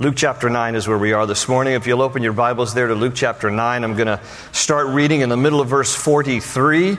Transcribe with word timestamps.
Luke 0.00 0.14
chapter 0.14 0.48
9 0.48 0.76
is 0.76 0.86
where 0.86 0.96
we 0.96 1.12
are 1.12 1.26
this 1.26 1.48
morning. 1.48 1.74
If 1.74 1.88
you'll 1.88 2.02
open 2.02 2.22
your 2.22 2.32
Bibles 2.32 2.72
there 2.72 2.86
to 2.86 2.94
Luke 2.94 3.14
chapter 3.16 3.50
9, 3.50 3.82
I'm 3.82 3.96
going 3.96 4.06
to 4.06 4.20
start 4.52 4.86
reading 4.86 5.22
in 5.22 5.28
the 5.28 5.36
middle 5.36 5.60
of 5.60 5.66
verse 5.66 5.92
43 5.92 6.96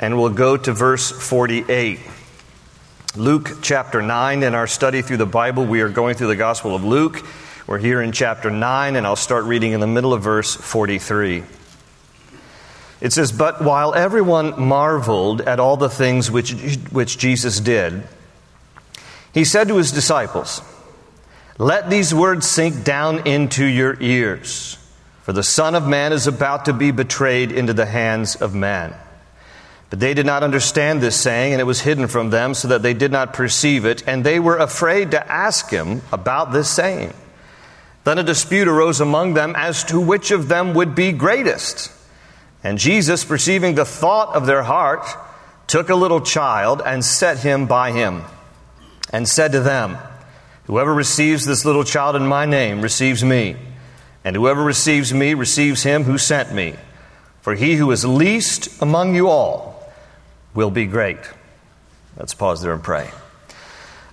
and 0.00 0.18
we'll 0.18 0.30
go 0.30 0.56
to 0.56 0.72
verse 0.72 1.12
48. 1.12 2.00
Luke 3.14 3.58
chapter 3.62 4.02
9, 4.02 4.42
in 4.42 4.56
our 4.56 4.66
study 4.66 5.00
through 5.00 5.18
the 5.18 5.26
Bible, 5.26 5.64
we 5.64 5.80
are 5.80 5.88
going 5.88 6.16
through 6.16 6.26
the 6.26 6.34
Gospel 6.34 6.74
of 6.74 6.82
Luke. 6.82 7.24
We're 7.68 7.78
here 7.78 8.02
in 8.02 8.10
chapter 8.10 8.50
9, 8.50 8.96
and 8.96 9.06
I'll 9.06 9.14
start 9.14 9.44
reading 9.44 9.70
in 9.70 9.78
the 9.78 9.86
middle 9.86 10.12
of 10.12 10.20
verse 10.20 10.56
43. 10.56 11.44
It 13.00 13.12
says, 13.12 13.30
But 13.30 13.62
while 13.62 13.94
everyone 13.94 14.60
marveled 14.60 15.40
at 15.42 15.60
all 15.60 15.76
the 15.76 15.88
things 15.88 16.32
which, 16.32 16.50
which 16.90 17.16
Jesus 17.16 17.60
did, 17.60 18.02
he 19.32 19.44
said 19.44 19.68
to 19.68 19.76
his 19.76 19.92
disciples, 19.92 20.62
let 21.60 21.90
these 21.90 22.14
words 22.14 22.48
sink 22.48 22.84
down 22.84 23.26
into 23.26 23.66
your 23.66 23.94
ears. 24.00 24.78
For 25.24 25.34
the 25.34 25.42
Son 25.42 25.74
of 25.74 25.86
Man 25.86 26.10
is 26.10 26.26
about 26.26 26.64
to 26.64 26.72
be 26.72 26.90
betrayed 26.90 27.52
into 27.52 27.74
the 27.74 27.84
hands 27.84 28.34
of 28.34 28.54
man. 28.54 28.94
But 29.90 30.00
they 30.00 30.14
did 30.14 30.24
not 30.24 30.42
understand 30.42 31.02
this 31.02 31.20
saying, 31.20 31.52
and 31.52 31.60
it 31.60 31.64
was 31.64 31.82
hidden 31.82 32.06
from 32.06 32.30
them, 32.30 32.54
so 32.54 32.68
that 32.68 32.82
they 32.82 32.94
did 32.94 33.12
not 33.12 33.34
perceive 33.34 33.84
it, 33.84 34.02
and 34.06 34.24
they 34.24 34.40
were 34.40 34.56
afraid 34.56 35.10
to 35.10 35.30
ask 35.30 35.68
him 35.68 36.00
about 36.10 36.50
this 36.50 36.70
saying. 36.70 37.12
Then 38.04 38.18
a 38.18 38.22
dispute 38.22 38.66
arose 38.66 39.02
among 39.02 39.34
them 39.34 39.54
as 39.54 39.84
to 39.84 40.00
which 40.00 40.30
of 40.30 40.48
them 40.48 40.72
would 40.72 40.94
be 40.94 41.12
greatest. 41.12 41.92
And 42.64 42.78
Jesus, 42.78 43.22
perceiving 43.22 43.74
the 43.74 43.84
thought 43.84 44.34
of 44.34 44.46
their 44.46 44.62
heart, 44.62 45.04
took 45.66 45.90
a 45.90 45.94
little 45.94 46.22
child 46.22 46.80
and 46.86 47.04
set 47.04 47.40
him 47.40 47.66
by 47.66 47.92
him, 47.92 48.22
and 49.12 49.28
said 49.28 49.52
to 49.52 49.60
them, 49.60 49.98
Whoever 50.70 50.94
receives 50.94 51.44
this 51.44 51.64
little 51.64 51.82
child 51.82 52.14
in 52.14 52.24
my 52.28 52.46
name 52.46 52.80
receives 52.80 53.24
me, 53.24 53.56
and 54.22 54.36
whoever 54.36 54.62
receives 54.62 55.12
me 55.12 55.34
receives 55.34 55.82
him 55.82 56.04
who 56.04 56.16
sent 56.16 56.54
me. 56.54 56.76
For 57.42 57.56
he 57.56 57.74
who 57.74 57.90
is 57.90 58.04
least 58.04 58.80
among 58.80 59.16
you 59.16 59.26
all 59.26 59.82
will 60.54 60.70
be 60.70 60.86
great. 60.86 61.18
Let's 62.16 62.34
pause 62.34 62.62
there 62.62 62.72
and 62.72 62.84
pray. 62.84 63.10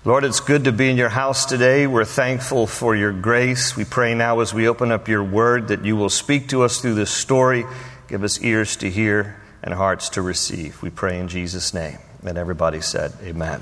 Lord, 0.03 0.23
it's 0.23 0.39
good 0.39 0.63
to 0.63 0.71
be 0.71 0.89
in 0.89 0.97
your 0.97 1.09
house 1.09 1.45
today. 1.45 1.85
We're 1.85 2.05
thankful 2.05 2.65
for 2.65 2.95
your 2.95 3.11
grace. 3.11 3.77
We 3.77 3.85
pray 3.85 4.15
now 4.15 4.39
as 4.39 4.51
we 4.51 4.67
open 4.67 4.91
up 4.91 5.07
your 5.07 5.23
word 5.23 5.67
that 5.67 5.85
you 5.85 5.95
will 5.95 6.09
speak 6.09 6.49
to 6.49 6.63
us 6.63 6.81
through 6.81 6.95
this 6.95 7.11
story. 7.11 7.65
Give 8.07 8.23
us 8.23 8.41
ears 8.41 8.77
to 8.77 8.89
hear 8.89 9.39
and 9.61 9.75
hearts 9.75 10.09
to 10.09 10.23
receive. 10.23 10.81
We 10.81 10.89
pray 10.89 11.19
in 11.19 11.27
Jesus' 11.27 11.71
name. 11.71 11.99
And 12.25 12.35
everybody 12.35 12.81
said, 12.81 13.13
Amen. 13.21 13.61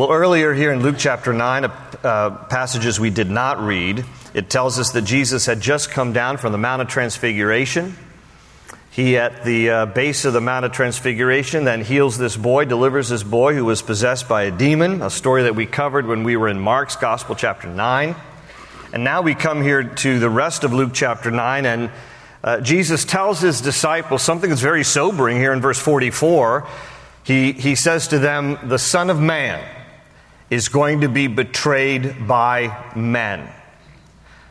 Well, 0.00 0.12
earlier 0.12 0.54
here 0.54 0.72
in 0.72 0.80
Luke 0.80 0.96
chapter 0.96 1.30
9, 1.30 1.64
uh, 1.66 2.30
passages 2.48 2.98
we 2.98 3.10
did 3.10 3.28
not 3.28 3.60
read, 3.60 4.02
it 4.32 4.48
tells 4.48 4.78
us 4.78 4.92
that 4.92 5.02
Jesus 5.02 5.44
had 5.44 5.60
just 5.60 5.90
come 5.90 6.14
down 6.14 6.38
from 6.38 6.52
the 6.52 6.58
Mount 6.58 6.80
of 6.80 6.88
Transfiguration. 6.88 7.94
He, 8.90 9.18
at 9.18 9.44
the 9.44 9.68
uh, 9.68 9.84
base 9.84 10.24
of 10.24 10.32
the 10.32 10.40
Mount 10.40 10.64
of 10.64 10.72
Transfiguration, 10.72 11.64
then 11.64 11.82
heals 11.82 12.16
this 12.16 12.34
boy, 12.34 12.64
delivers 12.64 13.10
this 13.10 13.22
boy 13.22 13.52
who 13.52 13.66
was 13.66 13.82
possessed 13.82 14.26
by 14.26 14.44
a 14.44 14.50
demon, 14.50 15.02
a 15.02 15.10
story 15.10 15.42
that 15.42 15.54
we 15.54 15.66
covered 15.66 16.06
when 16.06 16.24
we 16.24 16.34
were 16.34 16.48
in 16.48 16.58
Mark's 16.58 16.96
Gospel, 16.96 17.34
chapter 17.34 17.68
9. 17.68 18.16
And 18.94 19.04
now 19.04 19.20
we 19.20 19.34
come 19.34 19.60
here 19.60 19.84
to 19.84 20.18
the 20.18 20.30
rest 20.30 20.64
of 20.64 20.72
Luke 20.72 20.92
chapter 20.94 21.30
9, 21.30 21.66
and 21.66 21.90
uh, 22.42 22.62
Jesus 22.62 23.04
tells 23.04 23.42
his 23.42 23.60
disciples 23.60 24.22
something 24.22 24.48
that's 24.48 24.62
very 24.62 24.82
sobering 24.82 25.36
here 25.36 25.52
in 25.52 25.60
verse 25.60 25.78
44. 25.78 26.66
He, 27.22 27.52
he 27.52 27.74
says 27.74 28.08
to 28.08 28.18
them, 28.18 28.58
The 28.66 28.78
Son 28.78 29.10
of 29.10 29.20
Man 29.20 29.62
is 30.50 30.68
going 30.68 31.02
to 31.02 31.08
be 31.08 31.28
betrayed 31.28 32.26
by 32.26 32.92
men. 32.96 33.48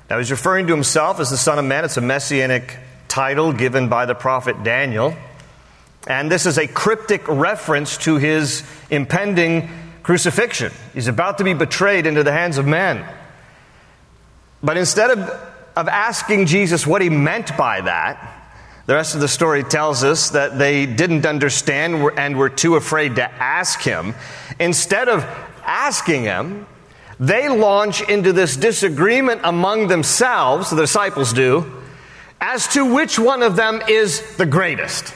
Now, 0.09 0.17
he's 0.17 0.31
referring 0.31 0.67
to 0.67 0.73
himself 0.73 1.19
as 1.19 1.29
the 1.29 1.37
Son 1.37 1.59
of 1.59 1.65
Man. 1.65 1.85
It's 1.85 1.97
a 1.97 2.01
messianic 2.01 2.77
title 3.07 3.53
given 3.53 3.89
by 3.89 4.05
the 4.05 4.15
prophet 4.15 4.63
Daniel. 4.63 5.15
And 6.07 6.31
this 6.31 6.45
is 6.45 6.57
a 6.57 6.67
cryptic 6.67 7.27
reference 7.27 7.97
to 7.99 8.15
his 8.15 8.63
impending 8.89 9.69
crucifixion. 10.01 10.71
He's 10.93 11.07
about 11.07 11.37
to 11.39 11.43
be 11.43 11.53
betrayed 11.53 12.05
into 12.05 12.23
the 12.23 12.31
hands 12.31 12.57
of 12.57 12.65
men. 12.65 13.05
But 14.63 14.77
instead 14.77 15.11
of, 15.11 15.19
of 15.75 15.87
asking 15.87 16.47
Jesus 16.47 16.87
what 16.87 17.01
he 17.01 17.09
meant 17.09 17.55
by 17.57 17.81
that, 17.81 18.39
the 18.87 18.95
rest 18.95 19.13
of 19.13 19.21
the 19.21 19.27
story 19.27 19.63
tells 19.63 20.03
us 20.03 20.31
that 20.31 20.57
they 20.57 20.87
didn't 20.87 21.27
understand 21.27 22.03
and 22.17 22.35
were 22.35 22.49
too 22.49 22.75
afraid 22.75 23.17
to 23.17 23.31
ask 23.31 23.81
him. 23.81 24.15
Instead 24.59 25.07
of 25.07 25.23
asking 25.69 26.23
him, 26.23 26.65
they 27.19 27.47
launch 27.47 28.01
into 28.01 28.33
this 28.33 28.57
disagreement 28.57 29.41
among 29.43 29.87
themselves, 29.87 30.69
the 30.69 30.75
disciples 30.77 31.31
do, 31.31 31.71
as 32.41 32.67
to 32.69 32.93
which 32.93 33.19
one 33.19 33.43
of 33.43 33.55
them 33.55 33.81
is 33.87 34.37
the 34.37 34.45
greatest. 34.45 35.13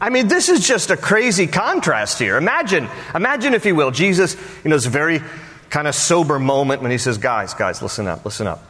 I 0.00 0.10
mean, 0.10 0.28
this 0.28 0.48
is 0.48 0.66
just 0.66 0.90
a 0.90 0.96
crazy 0.96 1.46
contrast 1.46 2.18
here. 2.18 2.36
Imagine, 2.36 2.88
imagine 3.14 3.54
if 3.54 3.64
you 3.64 3.74
will, 3.74 3.90
Jesus, 3.90 4.36
you 4.64 4.70
know, 4.70 4.76
it's 4.76 4.86
a 4.86 4.90
very 4.90 5.20
kind 5.70 5.88
of 5.88 5.94
sober 5.94 6.38
moment 6.38 6.82
when 6.82 6.90
he 6.90 6.98
says, 6.98 7.18
Guys, 7.18 7.54
guys, 7.54 7.82
listen 7.82 8.06
up, 8.06 8.24
listen 8.24 8.46
up. 8.46 8.62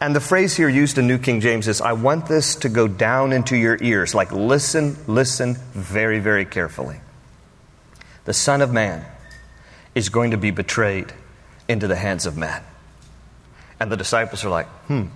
And 0.00 0.14
the 0.14 0.20
phrase 0.20 0.56
here 0.56 0.68
used 0.68 0.98
in 0.98 1.06
New 1.06 1.18
King 1.18 1.40
James 1.40 1.68
is, 1.68 1.80
I 1.80 1.92
want 1.92 2.26
this 2.26 2.56
to 2.56 2.68
go 2.68 2.86
down 2.86 3.32
into 3.32 3.56
your 3.56 3.78
ears. 3.82 4.14
Like, 4.14 4.30
listen, 4.30 4.96
listen 5.06 5.54
very, 5.72 6.20
very 6.20 6.44
carefully. 6.44 7.00
The 8.24 8.34
Son 8.34 8.62
of 8.62 8.72
Man 8.72 9.04
is 9.96 10.10
going 10.10 10.32
to 10.32 10.36
be 10.36 10.52
betrayed 10.52 11.10
into 11.68 11.88
the 11.88 11.96
hands 11.96 12.26
of 12.26 12.36
men. 12.36 12.62
And 13.80 13.90
the 13.90 13.96
disciples 13.96 14.44
are 14.44 14.50
like, 14.50 14.66
hmm, 14.86 15.06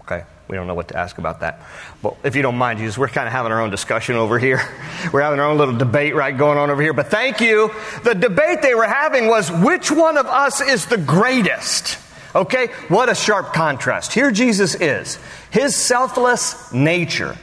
okay, 0.00 0.24
we 0.48 0.56
don't 0.56 0.66
know 0.66 0.74
what 0.74 0.88
to 0.88 0.96
ask 0.96 1.18
about 1.18 1.40
that. 1.40 1.60
But 2.02 2.16
if 2.24 2.34
you 2.34 2.40
don't 2.40 2.56
mind, 2.56 2.78
Jesus, 2.78 2.96
we're 2.96 3.08
kind 3.08 3.26
of 3.26 3.32
having 3.32 3.52
our 3.52 3.60
own 3.60 3.68
discussion 3.68 4.16
over 4.16 4.38
here. 4.38 4.60
We're 5.12 5.20
having 5.20 5.38
our 5.38 5.46
own 5.46 5.58
little 5.58 5.76
debate, 5.76 6.14
right, 6.16 6.36
going 6.36 6.58
on 6.58 6.70
over 6.70 6.82
here. 6.82 6.94
But 6.94 7.08
thank 7.08 7.40
you. 7.40 7.70
The 8.02 8.14
debate 8.14 8.62
they 8.62 8.74
were 8.74 8.86
having 8.86 9.28
was 9.28 9.52
which 9.52 9.90
one 9.90 10.16
of 10.16 10.26
us 10.26 10.60
is 10.60 10.86
the 10.86 10.96
greatest? 10.96 11.98
Okay, 12.34 12.68
what 12.88 13.08
a 13.08 13.14
sharp 13.14 13.52
contrast. 13.52 14.12
Here 14.12 14.30
Jesus 14.30 14.74
is, 14.74 15.18
his 15.50 15.76
selfless 15.76 16.72
nature, 16.72 17.36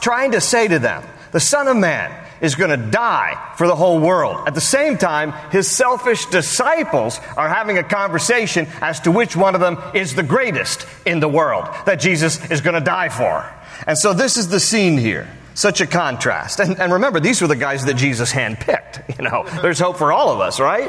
trying 0.00 0.32
to 0.32 0.40
say 0.40 0.66
to 0.68 0.78
them, 0.78 1.04
the 1.32 1.40
Son 1.40 1.68
of 1.68 1.76
Man, 1.76 2.10
is 2.40 2.54
going 2.54 2.70
to 2.70 2.90
die 2.90 3.54
for 3.56 3.66
the 3.66 3.76
whole 3.76 4.00
world. 4.00 4.46
At 4.46 4.54
the 4.54 4.60
same 4.60 4.96
time, 4.98 5.32
his 5.50 5.70
selfish 5.70 6.26
disciples 6.26 7.20
are 7.36 7.48
having 7.48 7.78
a 7.78 7.82
conversation 7.82 8.66
as 8.80 9.00
to 9.00 9.10
which 9.10 9.36
one 9.36 9.54
of 9.54 9.60
them 9.60 9.78
is 9.94 10.14
the 10.14 10.22
greatest 10.22 10.86
in 11.04 11.20
the 11.20 11.28
world 11.28 11.66
that 11.86 12.00
Jesus 12.00 12.50
is 12.50 12.60
going 12.60 12.74
to 12.74 12.80
die 12.80 13.08
for. 13.08 13.50
And 13.86 13.96
so 13.96 14.12
this 14.12 14.36
is 14.36 14.48
the 14.48 14.60
scene 14.60 14.98
here. 14.98 15.28
Such 15.54 15.80
a 15.80 15.86
contrast. 15.86 16.60
And, 16.60 16.78
and 16.78 16.92
remember, 16.92 17.18
these 17.18 17.42
were 17.42 17.48
the 17.48 17.56
guys 17.56 17.84
that 17.86 17.94
Jesus 17.94 18.32
handpicked. 18.32 19.04
You 19.18 19.24
know, 19.24 19.44
there's 19.62 19.80
hope 19.80 19.96
for 19.96 20.12
all 20.12 20.30
of 20.30 20.38
us, 20.38 20.60
right? 20.60 20.88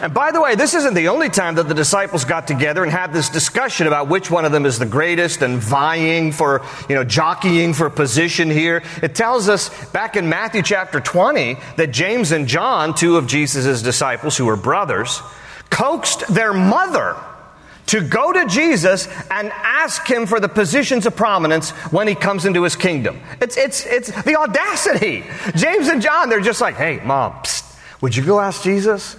And 0.00 0.14
by 0.14 0.30
the 0.30 0.40
way, 0.40 0.54
this 0.54 0.74
isn't 0.74 0.94
the 0.94 1.08
only 1.08 1.28
time 1.28 1.56
that 1.56 1.68
the 1.68 1.74
disciples 1.74 2.24
got 2.24 2.46
together 2.46 2.82
and 2.82 2.92
had 2.92 3.12
this 3.12 3.28
discussion 3.28 3.86
about 3.86 4.08
which 4.08 4.30
one 4.30 4.44
of 4.44 4.52
them 4.52 4.64
is 4.64 4.78
the 4.78 4.86
greatest 4.86 5.42
and 5.42 5.58
vying 5.58 6.30
for, 6.30 6.64
you 6.88 6.94
know, 6.94 7.04
jockeying 7.04 7.74
for 7.74 7.90
position 7.90 8.48
here. 8.48 8.82
It 9.02 9.14
tells 9.14 9.48
us 9.48 9.90
back 9.90 10.16
in 10.16 10.28
Matthew 10.28 10.62
chapter 10.62 11.00
20 11.00 11.56
that 11.76 11.90
James 11.90 12.30
and 12.30 12.46
John, 12.46 12.94
two 12.94 13.16
of 13.16 13.26
Jesus' 13.26 13.82
disciples 13.82 14.36
who 14.36 14.46
were 14.46 14.56
brothers, 14.56 15.20
coaxed 15.70 16.26
their 16.28 16.52
mother 16.52 17.16
to 17.86 18.00
go 18.00 18.32
to 18.32 18.46
Jesus 18.46 19.08
and 19.30 19.50
ask 19.52 20.06
him 20.06 20.26
for 20.26 20.40
the 20.40 20.48
positions 20.48 21.06
of 21.06 21.16
prominence 21.16 21.70
when 21.90 22.06
he 22.06 22.14
comes 22.14 22.44
into 22.44 22.62
his 22.62 22.76
kingdom. 22.76 23.20
It's, 23.40 23.56
it's, 23.56 23.84
it's 23.86 24.10
the 24.22 24.36
audacity. 24.36 25.24
James 25.56 25.88
and 25.88 26.00
John, 26.02 26.28
they're 26.28 26.40
just 26.40 26.60
like, 26.60 26.76
hey, 26.76 27.00
mom, 27.04 27.32
psst, 27.42 27.64
would 28.00 28.14
you 28.14 28.24
go 28.24 28.38
ask 28.38 28.62
Jesus? 28.62 29.16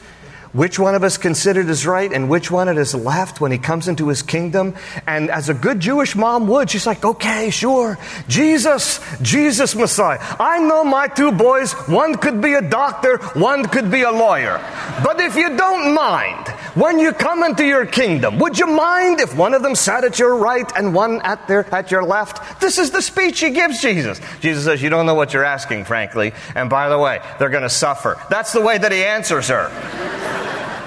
Which 0.53 0.79
one 0.79 0.95
of 0.95 1.03
us 1.03 1.17
considered 1.17 1.67
is 1.69 1.85
right 1.85 2.11
and 2.11 2.29
which 2.29 2.49
one 2.49 2.69
it 2.69 2.77
is 2.77 2.95
left 2.95 3.39
when 3.39 3.51
he 3.51 3.57
comes 3.57 3.87
into 3.87 4.07
his 4.07 4.21
kingdom. 4.21 4.75
And 5.05 5.29
as 5.29 5.49
a 5.49 5.53
good 5.53 5.79
Jewish 5.79 6.15
mom 6.15 6.47
would, 6.47 6.69
she's 6.69 6.87
like, 6.87 7.05
okay, 7.05 7.49
sure. 7.49 7.97
Jesus, 8.27 8.99
Jesus 9.21 9.75
Messiah. 9.75 10.19
I 10.39 10.59
know 10.59 10.83
my 10.83 11.07
two 11.07 11.31
boys, 11.31 11.73
one 11.87 12.15
could 12.15 12.41
be 12.41 12.53
a 12.53 12.61
doctor, 12.61 13.17
one 13.33 13.65
could 13.65 13.91
be 13.91 14.01
a 14.01 14.11
lawyer. 14.11 14.59
But 15.03 15.19
if 15.19 15.35
you 15.35 15.55
don't 15.55 15.93
mind, 15.93 16.53
when 16.75 16.99
you 16.99 17.13
come 17.13 17.43
into 17.43 17.65
your 17.65 17.85
kingdom, 17.85 18.39
would 18.39 18.57
you 18.57 18.67
mind 18.67 19.19
if 19.19 19.35
one 19.35 19.53
of 19.53 19.63
them 19.63 19.75
sat 19.75 20.03
at 20.03 20.19
your 20.19 20.37
right 20.37 20.69
and 20.75 20.93
one 20.93 21.21
at 21.21 21.47
their, 21.47 21.65
at 21.73 21.91
your 21.91 22.03
left? 22.03 22.61
This 22.61 22.77
is 22.77 22.91
the 22.91 23.01
speech 23.01 23.39
he 23.39 23.49
gives 23.49 23.81
Jesus. 23.81 24.19
Jesus 24.39 24.65
says, 24.65 24.81
you 24.81 24.89
don't 24.89 25.05
know 25.05 25.15
what 25.15 25.33
you're 25.33 25.43
asking, 25.43 25.85
frankly. 25.85 26.33
And 26.55 26.69
by 26.69 26.89
the 26.89 26.97
way, 26.97 27.21
they're 27.39 27.49
going 27.49 27.63
to 27.63 27.69
suffer. 27.69 28.21
That's 28.29 28.53
the 28.53 28.61
way 28.61 28.77
that 28.77 28.91
he 28.91 29.03
answers 29.03 29.47
her. 29.47 29.69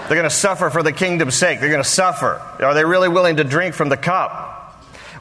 They're 0.08 0.16
going 0.16 0.24
to 0.24 0.30
suffer 0.30 0.68
for 0.70 0.82
the 0.82 0.92
kingdom's 0.92 1.36
sake. 1.36 1.60
They're 1.60 1.70
going 1.70 1.82
to 1.82 1.88
suffer. 1.88 2.42
Are 2.60 2.74
they 2.74 2.84
really 2.84 3.08
willing 3.08 3.36
to 3.36 3.44
drink 3.44 3.74
from 3.74 3.88
the 3.88 3.96
cup? 3.96 4.61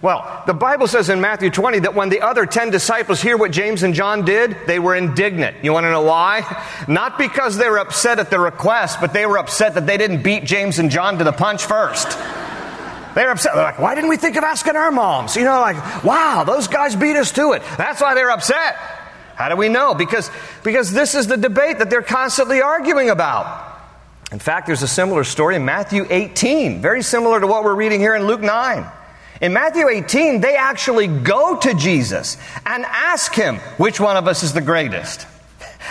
Well, 0.02 0.44
the 0.48 0.54
Bible 0.54 0.88
says 0.88 1.10
in 1.10 1.22
Matthew 1.22 1.52
20 1.52 1.80
that 1.80 1.94
when 1.94 2.10
the 2.10 2.22
other 2.22 2.48
10 2.48 2.72
disciples 2.72 3.22
hear 3.22 3.38
what 3.38 3.52
James 3.52 3.84
and 3.84 3.94
John 3.94 4.26
did, 4.26 4.58
they 4.66 4.80
were 4.80 4.96
indignant. 4.96 5.58
You 5.64 5.74
want 5.74 5.84
to 5.84 5.92
know 5.92 6.02
why? 6.02 6.42
Not 6.88 7.20
because 7.20 7.58
they 7.58 7.70
were 7.70 7.78
upset 7.78 8.18
at 8.18 8.32
the 8.32 8.40
request, 8.40 9.00
but 9.00 9.14
they 9.14 9.28
were 9.28 9.38
upset 9.38 9.76
that 9.76 9.86
they 9.86 9.98
didn't 9.98 10.24
beat 10.24 10.44
James 10.44 10.80
and 10.80 10.90
John 10.90 11.20
to 11.20 11.24
the 11.24 11.32
punch 11.32 11.66
first. 11.66 12.18
They 13.14 13.26
were 13.26 13.32
upset. 13.32 13.56
They're 13.56 13.64
like, 13.64 13.78
why 13.78 13.94
didn't 13.94 14.10
we 14.10 14.16
think 14.16 14.38
of 14.38 14.46
asking 14.46 14.78
our 14.78 14.90
moms? 14.90 15.36
You 15.36 15.44
know, 15.44 15.60
like, 15.60 16.06
wow, 16.06 16.46
those 16.46 16.70
guys 16.70 16.96
beat 16.96 17.18
us 17.18 17.34
to 17.34 17.52
it. 17.52 17.62
That's 17.78 18.00
why 18.00 18.14
they're 18.14 18.32
upset. 18.32 18.76
How 19.36 19.50
do 19.50 19.58
we 19.58 19.68
know? 19.68 19.94
Because, 19.94 20.32
because 20.64 20.94
this 20.94 21.14
is 21.14 21.28
the 21.28 21.36
debate 21.36 21.80
that 21.80 21.90
they're 21.90 22.04
constantly 22.04 22.62
arguing 22.62 23.10
about. 23.10 23.68
In 24.32 24.40
fact, 24.40 24.66
there's 24.66 24.82
a 24.82 24.88
similar 24.88 25.26
story 25.26 25.58
in 25.58 25.66
Matthew 25.66 26.08
18, 26.10 26.82
very 26.82 27.02
similar 27.02 27.42
to 27.42 27.48
what 27.48 27.66
we're 27.66 27.76
reading 27.76 28.00
here 28.00 28.16
in 28.16 28.28
Luke 28.28 28.40
9. 28.40 28.90
In 29.42 29.54
Matthew 29.54 29.90
18, 29.90 30.40
they 30.40 30.56
actually 30.56 31.08
go 31.08 31.58
to 31.58 31.74
Jesus 31.74 32.38
and 32.64 32.86
ask 32.86 33.34
him, 33.34 33.58
which 33.78 34.00
one 34.00 34.16
of 34.16 34.28
us 34.28 34.44
is 34.44 34.54
the 34.54 34.62
greatest? 34.62 35.26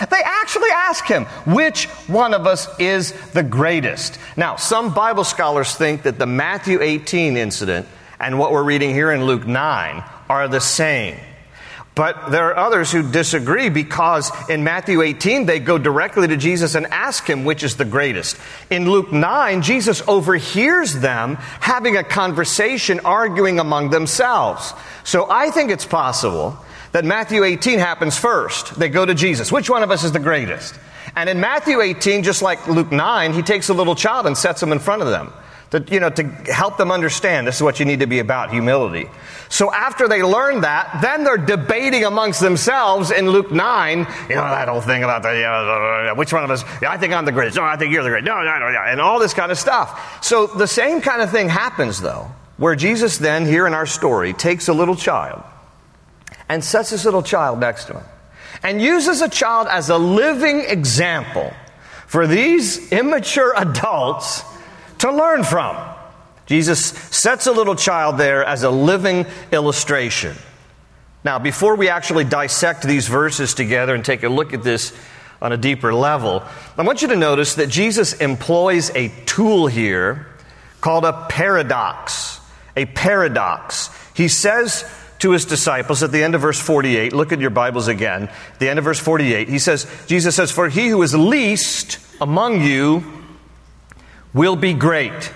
They 0.09 0.21
actually 0.23 0.69
ask 0.69 1.05
him, 1.05 1.25
which 1.45 1.87
one 2.07 2.33
of 2.33 2.47
us 2.47 2.67
is 2.79 3.11
the 3.31 3.43
greatest? 3.43 4.17
Now, 4.37 4.55
some 4.55 4.93
Bible 4.93 5.25
scholars 5.25 5.75
think 5.75 6.03
that 6.03 6.17
the 6.17 6.25
Matthew 6.25 6.81
18 6.81 7.35
incident 7.35 7.87
and 8.21 8.39
what 8.39 8.53
we're 8.53 8.63
reading 8.63 8.91
here 8.91 9.11
in 9.11 9.25
Luke 9.25 9.45
9 9.45 10.03
are 10.29 10.47
the 10.47 10.61
same. 10.61 11.17
But 11.93 12.31
there 12.31 12.47
are 12.47 12.57
others 12.57 12.89
who 12.91 13.09
disagree 13.09 13.67
because 13.67 14.31
in 14.49 14.63
Matthew 14.63 15.01
18, 15.01 15.45
they 15.45 15.59
go 15.59 15.77
directly 15.77 16.25
to 16.27 16.37
Jesus 16.37 16.75
and 16.75 16.87
ask 16.87 17.29
him 17.29 17.43
which 17.43 17.63
is 17.63 17.75
the 17.75 17.83
greatest. 17.83 18.37
In 18.69 18.89
Luke 18.89 19.11
9, 19.11 19.61
Jesus 19.61 20.01
overhears 20.07 20.93
them 20.93 21.35
having 21.59 21.97
a 21.97 22.03
conversation, 22.03 23.01
arguing 23.01 23.59
among 23.59 23.89
themselves. 23.89 24.73
So 25.03 25.29
I 25.29 25.51
think 25.51 25.69
it's 25.69 25.85
possible 25.85 26.57
that 26.93 27.03
Matthew 27.03 27.43
18 27.43 27.79
happens 27.79 28.17
first. 28.17 28.79
They 28.79 28.87
go 28.87 29.05
to 29.05 29.13
Jesus. 29.13 29.51
Which 29.51 29.69
one 29.69 29.83
of 29.83 29.91
us 29.91 30.05
is 30.05 30.13
the 30.13 30.19
greatest? 30.19 30.79
And 31.17 31.29
in 31.29 31.41
Matthew 31.41 31.81
18, 31.81 32.23
just 32.23 32.41
like 32.41 32.69
Luke 32.69 32.91
9, 32.93 33.33
he 33.33 33.41
takes 33.41 33.67
a 33.67 33.73
little 33.73 33.95
child 33.95 34.27
and 34.27 34.37
sets 34.37 34.63
him 34.63 34.71
in 34.71 34.79
front 34.79 35.01
of 35.01 35.09
them 35.09 35.33
to, 35.71 35.83
you 35.89 35.99
know, 35.99 36.09
to 36.09 36.23
help 36.23 36.77
them 36.77 36.91
understand 36.91 37.47
this 37.47 37.55
is 37.55 37.63
what 37.63 37.79
you 37.79 37.85
need 37.85 38.01
to 38.01 38.07
be 38.07 38.19
about 38.19 38.51
humility. 38.51 39.09
So 39.49 39.73
after 39.73 40.07
they 40.07 40.21
learn 40.21 40.61
that, 40.61 40.99
then 41.01 41.23
they're 41.23 41.37
debating 41.37 42.03
amongst 42.03 42.41
themselves 42.41 43.09
in 43.09 43.29
Luke 43.29 43.51
9, 43.51 43.99
you 43.99 44.35
know, 44.35 44.41
that 44.41 44.67
whole 44.67 44.81
thing 44.81 45.03
about 45.03 45.23
the, 45.23 45.33
you 45.33 45.41
know, 45.41 46.13
which 46.15 46.33
one 46.33 46.43
of 46.43 46.51
us, 46.51 46.63
yeah, 46.81 46.91
I 46.91 46.97
think 46.97 47.13
I'm 47.13 47.25
the 47.25 47.31
greatest. 47.31 47.57
No, 47.57 47.63
I 47.63 47.77
think 47.77 47.93
you're 47.93 48.03
the 48.03 48.09
greatest. 48.09 48.27
No, 48.27 48.43
no, 48.43 48.59
no, 48.59 48.69
no, 48.69 48.79
and 48.85 48.99
all 48.99 49.19
this 49.19 49.33
kind 49.33 49.51
of 49.51 49.57
stuff. 49.57 50.23
So 50.23 50.47
the 50.47 50.67
same 50.67 51.01
kind 51.01 51.21
of 51.21 51.31
thing 51.31 51.47
happens 51.47 52.01
though, 52.01 52.31
where 52.57 52.75
Jesus 52.75 53.17
then, 53.17 53.45
here 53.45 53.65
in 53.65 53.73
our 53.73 53.85
story, 53.85 54.33
takes 54.33 54.67
a 54.67 54.73
little 54.73 54.95
child 54.95 55.41
and 56.49 56.63
sets 56.63 56.89
this 56.89 57.05
little 57.05 57.23
child 57.23 57.59
next 57.61 57.85
to 57.85 57.93
him 57.93 58.03
and 58.61 58.81
uses 58.81 59.21
a 59.21 59.29
child 59.29 59.67
as 59.69 59.89
a 59.89 59.97
living 59.97 60.65
example 60.67 61.53
for 62.07 62.27
these 62.27 62.91
immature 62.91 63.53
adults 63.55 64.43
to 65.01 65.11
learn 65.11 65.43
from. 65.43 65.77
Jesus 66.45 66.85
sets 66.85 67.47
a 67.47 67.51
little 67.51 67.75
child 67.75 68.17
there 68.17 68.43
as 68.43 68.63
a 68.63 68.69
living 68.69 69.25
illustration. 69.51 70.35
Now, 71.23 71.39
before 71.39 71.75
we 71.75 71.89
actually 71.89 72.23
dissect 72.23 72.83
these 72.83 73.07
verses 73.07 73.53
together 73.53 73.93
and 73.93 74.03
take 74.03 74.23
a 74.23 74.29
look 74.29 74.53
at 74.53 74.63
this 74.63 74.91
on 75.41 75.51
a 75.51 75.57
deeper 75.57 75.93
level, 75.93 76.43
I 76.77 76.83
want 76.83 77.01
you 77.01 77.07
to 77.09 77.15
notice 77.15 77.55
that 77.55 77.69
Jesus 77.69 78.13
employs 78.13 78.89
a 78.91 79.09
tool 79.25 79.67
here 79.67 80.27
called 80.81 81.05
a 81.05 81.25
paradox. 81.29 82.39
A 82.75 82.85
paradox. 82.85 83.89
He 84.15 84.27
says 84.27 84.83
to 85.19 85.31
his 85.31 85.45
disciples 85.45 86.01
at 86.01 86.11
the 86.11 86.23
end 86.23 86.33
of 86.33 86.41
verse 86.41 86.59
48, 86.59 87.13
look 87.13 87.31
at 87.31 87.39
your 87.39 87.51
Bibles 87.51 87.87
again, 87.87 88.29
the 88.57 88.69
end 88.69 88.79
of 88.79 88.85
verse 88.85 88.99
48, 88.99 89.47
he 89.47 89.59
says, 89.59 89.85
Jesus 90.07 90.35
says, 90.35 90.51
For 90.51 90.67
he 90.67 90.89
who 90.89 91.01
is 91.03 91.13
least 91.13 91.99
among 92.19 92.63
you 92.63 93.20
will 94.33 94.55
be 94.55 94.73
great. 94.73 95.31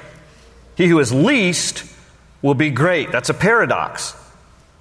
He 0.75 0.87
who 0.87 0.99
is 0.99 1.11
least 1.11 1.85
will 2.41 2.53
be 2.53 2.69
great. 2.69 3.11
That's 3.11 3.29
a 3.29 3.33
paradox. 3.33 4.13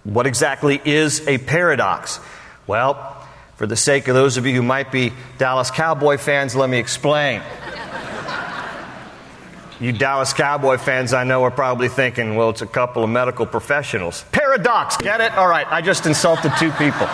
What 0.04 0.26
exactly 0.26 0.80
is 0.84 1.26
a 1.26 1.38
paradox? 1.38 2.20
Well, 2.66 3.16
for 3.56 3.66
the 3.66 3.76
sake 3.76 4.08
of 4.08 4.14
those 4.14 4.36
of 4.36 4.46
you 4.46 4.54
who 4.54 4.62
might 4.62 4.92
be 4.92 5.12
Dallas 5.38 5.70
Cowboy 5.70 6.18
fans, 6.18 6.54
let 6.54 6.68
me 6.68 6.78
explain. 6.78 7.40
you 9.80 9.92
Dallas 9.92 10.32
Cowboy 10.32 10.76
fans 10.76 11.12
I 11.12 11.24
know 11.24 11.44
are 11.44 11.50
probably 11.50 11.88
thinking, 11.88 12.36
well, 12.36 12.50
it's 12.50 12.62
a 12.62 12.66
couple 12.66 13.04
of 13.04 13.10
medical 13.10 13.46
professionals. 13.46 14.24
Paradox, 14.32 14.96
get 14.96 15.20
it? 15.20 15.32
All 15.32 15.48
right, 15.48 15.66
I 15.70 15.80
just 15.80 16.06
insulted 16.06 16.52
two 16.58 16.70
people. 16.72 17.06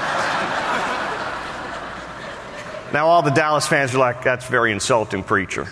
now, 2.92 3.06
all 3.06 3.22
the 3.22 3.30
Dallas 3.30 3.66
fans 3.66 3.94
are 3.94 3.98
like, 3.98 4.24
that's 4.24 4.46
very 4.46 4.72
insulting, 4.72 5.22
preacher 5.22 5.68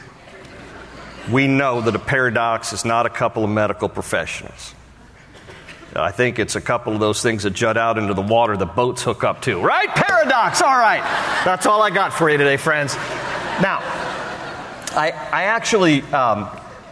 we 1.30 1.46
know 1.46 1.80
that 1.80 1.94
a 1.94 1.98
paradox 1.98 2.72
is 2.72 2.84
not 2.84 3.06
a 3.06 3.10
couple 3.10 3.44
of 3.44 3.50
medical 3.50 3.88
professionals. 3.88 4.74
I 5.94 6.10
think 6.10 6.38
it's 6.38 6.54
a 6.54 6.60
couple 6.60 6.92
of 6.92 7.00
those 7.00 7.22
things 7.22 7.42
that 7.42 7.50
jut 7.50 7.76
out 7.76 7.98
into 7.98 8.14
the 8.14 8.22
water 8.22 8.56
the 8.56 8.66
boats 8.66 9.02
hook 9.02 9.24
up 9.24 9.42
to. 9.42 9.60
Right? 9.60 9.88
Paradox. 9.88 10.62
All 10.62 10.78
right. 10.78 11.02
That's 11.44 11.66
all 11.66 11.82
I 11.82 11.90
got 11.90 12.12
for 12.12 12.30
you 12.30 12.36
today, 12.36 12.56
friends. 12.56 12.94
Now, 12.94 13.80
I, 14.92 15.12
I 15.32 15.44
actually, 15.44 16.02
um, 16.02 16.48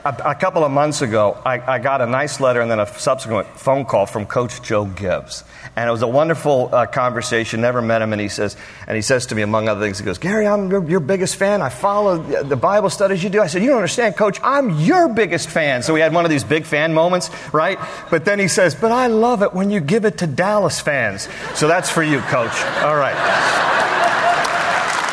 a, 0.06 0.30
a, 0.30 0.34
couple 0.36 0.62
of 0.62 0.70
months 0.70 1.02
ago, 1.02 1.36
I, 1.44 1.74
I, 1.74 1.78
got 1.80 2.00
a 2.00 2.06
nice 2.06 2.38
letter 2.38 2.60
and 2.60 2.70
then 2.70 2.78
a 2.78 2.86
subsequent 2.86 3.48
phone 3.58 3.84
call 3.84 4.06
from 4.06 4.24
Coach 4.24 4.62
Joe 4.62 4.84
Gibbs. 4.84 5.42
And 5.74 5.88
it 5.88 5.90
was 5.90 6.02
a 6.02 6.06
wonderful 6.06 6.72
uh, 6.72 6.86
conversation. 6.86 7.60
Never 7.60 7.82
met 7.82 8.02
him, 8.02 8.12
and 8.12 8.20
he 8.20 8.28
says, 8.28 8.56
and 8.86 8.94
he 8.94 9.02
says 9.02 9.26
to 9.26 9.34
me, 9.34 9.42
among 9.42 9.68
other 9.68 9.80
things, 9.80 9.98
he 9.98 10.04
goes, 10.04 10.18
"Gary, 10.18 10.46
I'm 10.46 10.70
your, 10.70 10.88
your 10.88 11.00
biggest 11.00 11.36
fan. 11.36 11.60
I 11.60 11.70
follow 11.70 12.18
the 12.42 12.56
Bible 12.56 12.88
studies 12.88 13.22
you 13.22 13.30
do." 13.30 13.42
I 13.42 13.48
said, 13.48 13.62
"You 13.62 13.68
don't 13.68 13.78
understand, 13.78 14.16
Coach. 14.16 14.38
I'm 14.42 14.78
your 14.78 15.08
biggest 15.08 15.50
fan." 15.50 15.82
So 15.82 15.92
we 15.92 16.00
had 16.00 16.14
one 16.14 16.24
of 16.24 16.30
these 16.30 16.44
big 16.44 16.64
fan 16.64 16.94
moments, 16.94 17.30
right? 17.52 17.78
But 18.08 18.24
then 18.24 18.38
he 18.38 18.48
says, 18.48 18.74
"But 18.74 18.92
I 18.92 19.08
love 19.08 19.42
it 19.42 19.52
when 19.52 19.70
you 19.70 19.80
give 19.80 20.04
it 20.04 20.18
to 20.18 20.26
Dallas 20.26 20.80
fans." 20.80 21.28
So 21.54 21.68
that's 21.68 21.90
for 21.90 22.02
you, 22.02 22.20
Coach. 22.20 22.62
All 22.82 22.96
right, 22.96 23.16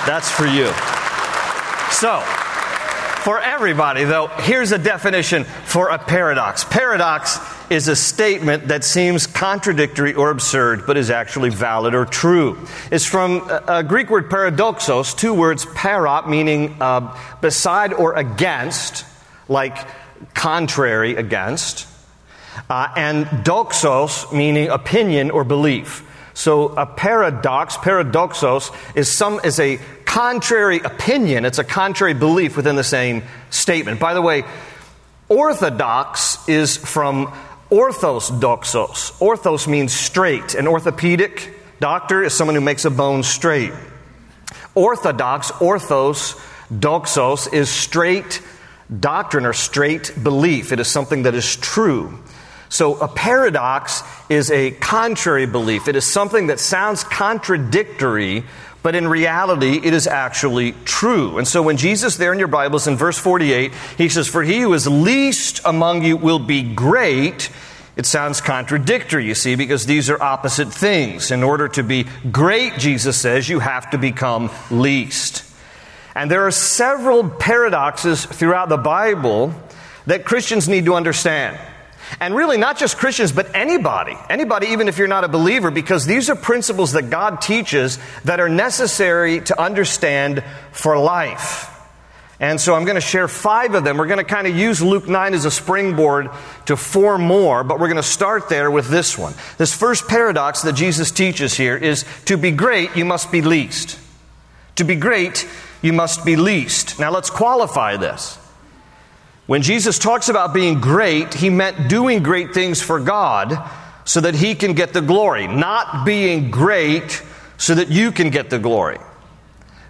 that's 0.05 0.29
for 0.29 0.45
you. 0.45 0.71
So 1.91 2.23
for 3.23 3.39
everybody, 3.39 4.03
though, 4.03 4.27
here's 4.27 4.73
a 4.73 4.77
definition 4.77 5.45
for 5.45 5.89
a 5.89 5.97
paradox. 5.97 6.65
Paradox 6.65 7.39
is 7.69 7.87
a 7.87 7.95
statement 7.95 8.67
that 8.67 8.83
seems 8.83 9.27
contradictory 9.27 10.13
or 10.13 10.29
absurd, 10.29 10.85
but 10.85 10.97
is 10.97 11.09
actually 11.09 11.49
valid 11.49 11.95
or 11.95 12.03
true. 12.03 12.57
It's 12.91 13.05
from 13.05 13.49
a 13.67 13.81
Greek 13.81 14.09
word 14.09 14.29
paradoxos, 14.29 15.17
two 15.17 15.33
words 15.33 15.65
para, 15.73 16.27
meaning 16.27 16.75
uh, 16.81 17.17
beside 17.39 17.93
or 17.93 18.13
against, 18.15 19.05
like 19.47 19.77
contrary 20.33 21.15
against, 21.15 21.87
uh, 22.69 22.89
and 22.97 23.25
doxos, 23.45 24.33
meaning 24.33 24.67
opinion 24.67 25.31
or 25.31 25.45
belief. 25.45 26.05
So 26.33 26.69
a 26.69 26.85
paradox, 26.85 27.77
paradoxos, 27.77 28.73
is 28.95 29.15
some 29.15 29.39
is 29.43 29.59
a 29.59 29.79
contrary 30.05 30.79
opinion. 30.79 31.45
It's 31.45 31.59
a 31.59 31.63
contrary 31.63 32.13
belief 32.13 32.57
within 32.57 32.75
the 32.75 32.83
same 32.83 33.23
statement. 33.49 33.99
By 33.99 34.13
the 34.13 34.21
way, 34.21 34.43
orthodox 35.29 36.47
is 36.47 36.77
from 36.77 37.27
orthos 37.69 38.29
doxos. 38.39 39.11
Orthos 39.19 39.67
means 39.67 39.93
straight. 39.93 40.55
An 40.55 40.67
orthopedic 40.67 41.53
doctor 41.79 42.23
is 42.23 42.33
someone 42.33 42.55
who 42.55 42.61
makes 42.61 42.85
a 42.85 42.91
bone 42.91 43.23
straight. 43.23 43.73
Orthodox, 44.75 45.51
orthos, 45.51 46.35
doxos 46.71 47.51
is 47.53 47.69
straight 47.69 48.41
doctrine 48.99 49.45
or 49.45 49.53
straight 49.53 50.13
belief. 50.21 50.71
It 50.71 50.79
is 50.79 50.87
something 50.87 51.23
that 51.23 51.35
is 51.35 51.55
true. 51.55 52.19
So 52.73 52.95
a 52.95 53.07
paradox 53.07 54.01
is 54.29 54.49
a 54.49 54.71
contrary 54.71 55.45
belief. 55.45 55.87
It 55.87 55.95
is 55.95 56.11
something 56.11 56.47
that 56.47 56.59
sounds 56.59 57.03
contradictory, 57.03 58.45
but 58.81 58.95
in 58.95 59.07
reality, 59.07 59.79
it 59.83 59.93
is 59.93 60.07
actually 60.07 60.71
true. 60.83 61.37
And 61.37 61.47
so 61.47 61.61
when 61.61 61.77
Jesus, 61.77 62.17
there 62.17 62.33
in 62.33 62.39
your 62.39 62.47
Bibles, 62.47 62.87
in 62.87 62.95
verse 62.95 63.19
48, 63.19 63.71
he 63.95 64.09
says, 64.09 64.27
For 64.27 64.41
he 64.41 64.61
who 64.61 64.73
is 64.73 64.87
least 64.87 65.61
among 65.63 66.03
you 66.03 66.17
will 66.17 66.39
be 66.39 66.63
great. 66.63 67.51
It 67.95 68.07
sounds 68.07 68.41
contradictory, 68.41 69.27
you 69.27 69.35
see, 69.35 69.53
because 69.53 69.85
these 69.85 70.09
are 70.09 70.19
opposite 70.19 70.73
things. 70.73 71.29
In 71.29 71.43
order 71.43 71.67
to 71.67 71.83
be 71.83 72.07
great, 72.31 72.79
Jesus 72.79 73.21
says, 73.21 73.47
you 73.47 73.59
have 73.59 73.91
to 73.91 73.99
become 73.99 74.49
least. 74.71 75.45
And 76.15 76.31
there 76.31 76.47
are 76.47 76.51
several 76.51 77.29
paradoxes 77.29 78.25
throughout 78.25 78.69
the 78.69 78.77
Bible 78.77 79.53
that 80.07 80.25
Christians 80.25 80.67
need 80.67 80.85
to 80.85 80.95
understand. 80.95 81.59
And 82.19 82.35
really, 82.35 82.57
not 82.57 82.77
just 82.77 82.97
Christians, 82.97 83.31
but 83.31 83.55
anybody. 83.55 84.17
Anybody, 84.29 84.67
even 84.67 84.87
if 84.87 84.97
you're 84.97 85.07
not 85.07 85.23
a 85.23 85.27
believer, 85.27 85.71
because 85.71 86.05
these 86.05 86.29
are 86.29 86.35
principles 86.35 86.93
that 86.93 87.09
God 87.09 87.41
teaches 87.41 87.99
that 88.25 88.39
are 88.39 88.49
necessary 88.49 89.41
to 89.41 89.61
understand 89.61 90.43
for 90.71 90.97
life. 90.97 91.69
And 92.39 92.59
so 92.59 92.75
I'm 92.75 92.83
going 92.83 92.95
to 92.95 93.01
share 93.01 93.27
five 93.27 93.73
of 93.73 93.85
them. 93.85 93.97
We're 93.97 94.07
going 94.07 94.17
to 94.17 94.25
kind 94.25 94.47
of 94.47 94.55
use 94.55 94.81
Luke 94.81 95.07
9 95.07 95.33
as 95.33 95.45
a 95.45 95.51
springboard 95.51 96.29
to 96.65 96.75
four 96.75 97.17
more, 97.17 97.63
but 97.63 97.79
we're 97.79 97.87
going 97.87 97.95
to 97.95 98.03
start 98.03 98.49
there 98.49 98.69
with 98.69 98.89
this 98.89 99.17
one. 99.17 99.33
This 99.57 99.73
first 99.73 100.09
paradox 100.09 100.61
that 100.63 100.73
Jesus 100.73 101.09
teaches 101.11 101.53
here 101.53 101.77
is 101.77 102.03
to 102.25 102.35
be 102.35 102.51
great, 102.51 102.97
you 102.97 103.05
must 103.05 103.31
be 103.31 103.41
least. 103.41 103.97
To 104.75 104.83
be 104.83 104.95
great, 104.95 105.47
you 105.81 105.93
must 105.93 106.25
be 106.25 106.35
least. 106.35 106.99
Now 106.99 107.11
let's 107.11 107.29
qualify 107.29 107.95
this. 107.95 108.37
When 109.45 109.61
Jesus 109.61 109.99
talks 109.99 110.29
about 110.29 110.53
being 110.53 110.79
great, 110.79 111.33
he 111.33 111.49
meant 111.49 111.89
doing 111.89 112.23
great 112.23 112.53
things 112.53 112.81
for 112.81 112.99
God 112.99 113.57
so 114.05 114.21
that 114.21 114.35
he 114.35 114.55
can 114.55 114.73
get 114.73 114.93
the 114.93 115.01
glory, 115.01 115.47
not 115.47 116.05
being 116.05 116.49
great 116.49 117.21
so 117.57 117.75
that 117.75 117.89
you 117.89 118.11
can 118.11 118.29
get 118.29 118.49
the 118.49 118.59
glory. 118.59 118.99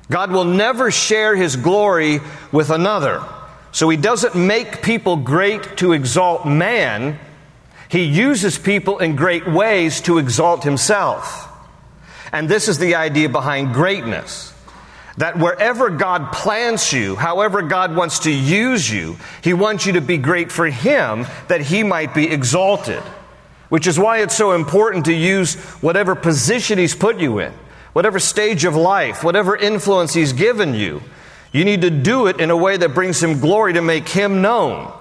God 0.10 0.32
will 0.32 0.46
never 0.46 0.92
share 0.92 1.36
his 1.36 1.56
glory 1.56 2.20
with 2.52 2.70
another. 2.70 3.24
So 3.72 3.90
he 3.90 3.98
doesn't 3.98 4.36
make 4.36 4.84
people 4.84 5.18
great 5.18 5.78
to 5.78 5.94
exalt 5.94 6.46
man. 6.46 7.20
He 7.90 8.04
uses 8.04 8.58
people 8.58 9.00
in 9.00 9.16
great 9.16 9.48
ways 9.48 10.02
to 10.02 10.20
exalt 10.20 10.64
himself. 10.64 11.50
And 12.32 12.50
this 12.50 12.68
is 12.68 12.80
the 12.80 12.96
idea 12.96 13.30
behind 13.30 13.74
greatness. 13.74 14.53
That 15.18 15.38
wherever 15.38 15.90
God 15.90 16.32
plants 16.32 16.92
you, 16.92 17.16
however 17.16 17.62
God 17.62 17.96
wants 17.96 18.20
to 18.20 18.32
use 18.32 18.90
you, 18.90 19.18
He 19.44 19.54
wants 19.54 19.86
you 19.86 19.94
to 19.94 20.02
be 20.02 20.18
great 20.18 20.52
for 20.52 20.66
Him 20.68 21.26
that 21.48 21.62
He 21.62 21.84
might 21.84 22.14
be 22.14 22.30
exalted. 22.32 23.04
Which 23.70 23.88
is 23.88 24.00
why 24.00 24.22
it's 24.22 24.36
so 24.36 24.54
important 24.54 25.06
to 25.06 25.14
use 25.14 25.56
whatever 25.82 26.16
position 26.16 26.78
He's 26.80 26.96
put 26.96 27.20
you 27.20 27.40
in 27.40 27.54
whatever 27.94 28.20
stage 28.20 28.66
of 28.66 28.76
life, 28.76 29.24
whatever 29.24 29.56
influence 29.56 30.14
He's 30.14 30.34
given 30.34 30.74
you, 30.74 31.02
you 31.52 31.64
need 31.64 31.82
to 31.82 31.90
do 31.92 32.28
it 32.28 32.40
in 32.40 32.50
a 32.50 32.58
way 32.58 32.76
that 32.76 32.96
brings 32.96 33.22
Him 33.22 33.40
glory 33.40 33.74
to 33.74 33.82
make 33.82 34.10
Him 34.10 34.42
known. 34.42 34.92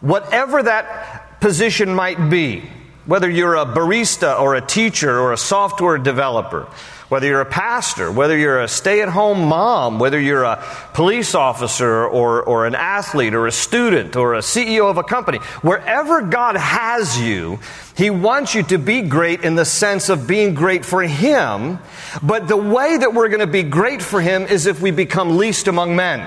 Whatever 0.00 0.62
that 0.62 1.40
position 1.40 1.94
might 1.94 2.28
be, 2.30 2.62
whether 3.06 3.28
you're 3.28 3.56
a 3.56 3.66
barista 3.66 4.38
or 4.38 4.54
a 4.54 4.60
teacher 4.60 5.18
or 5.18 5.32
a 5.32 5.36
software 5.36 5.98
developer, 5.98 6.68
whether 7.08 7.26
you're 7.26 7.40
a 7.40 7.44
pastor, 7.44 8.10
whether 8.10 8.38
you're 8.38 8.62
a 8.62 8.68
stay 8.68 9.02
at 9.02 9.08
home 9.08 9.46
mom, 9.46 9.98
whether 9.98 10.18
you're 10.18 10.44
a 10.44 10.64
police 10.94 11.34
officer 11.34 12.06
or, 12.06 12.42
or 12.42 12.64
an 12.64 12.74
athlete 12.74 13.34
or 13.34 13.46
a 13.46 13.52
student 13.52 14.16
or 14.16 14.34
a 14.34 14.38
CEO 14.38 14.88
of 14.88 14.96
a 14.96 15.02
company, 15.02 15.38
wherever 15.60 16.22
God 16.22 16.56
has 16.56 17.20
you, 17.20 17.58
He 17.96 18.08
wants 18.08 18.54
you 18.54 18.62
to 18.62 18.78
be 18.78 19.02
great 19.02 19.42
in 19.42 19.56
the 19.56 19.64
sense 19.64 20.08
of 20.08 20.26
being 20.26 20.54
great 20.54 20.86
for 20.86 21.02
Him. 21.02 21.80
But 22.22 22.48
the 22.48 22.56
way 22.56 22.96
that 22.96 23.12
we're 23.12 23.28
going 23.28 23.40
to 23.40 23.46
be 23.46 23.64
great 23.64 24.00
for 24.00 24.20
Him 24.20 24.44
is 24.44 24.66
if 24.66 24.80
we 24.80 24.90
become 24.90 25.36
least 25.36 25.68
among 25.68 25.96
men. 25.96 26.26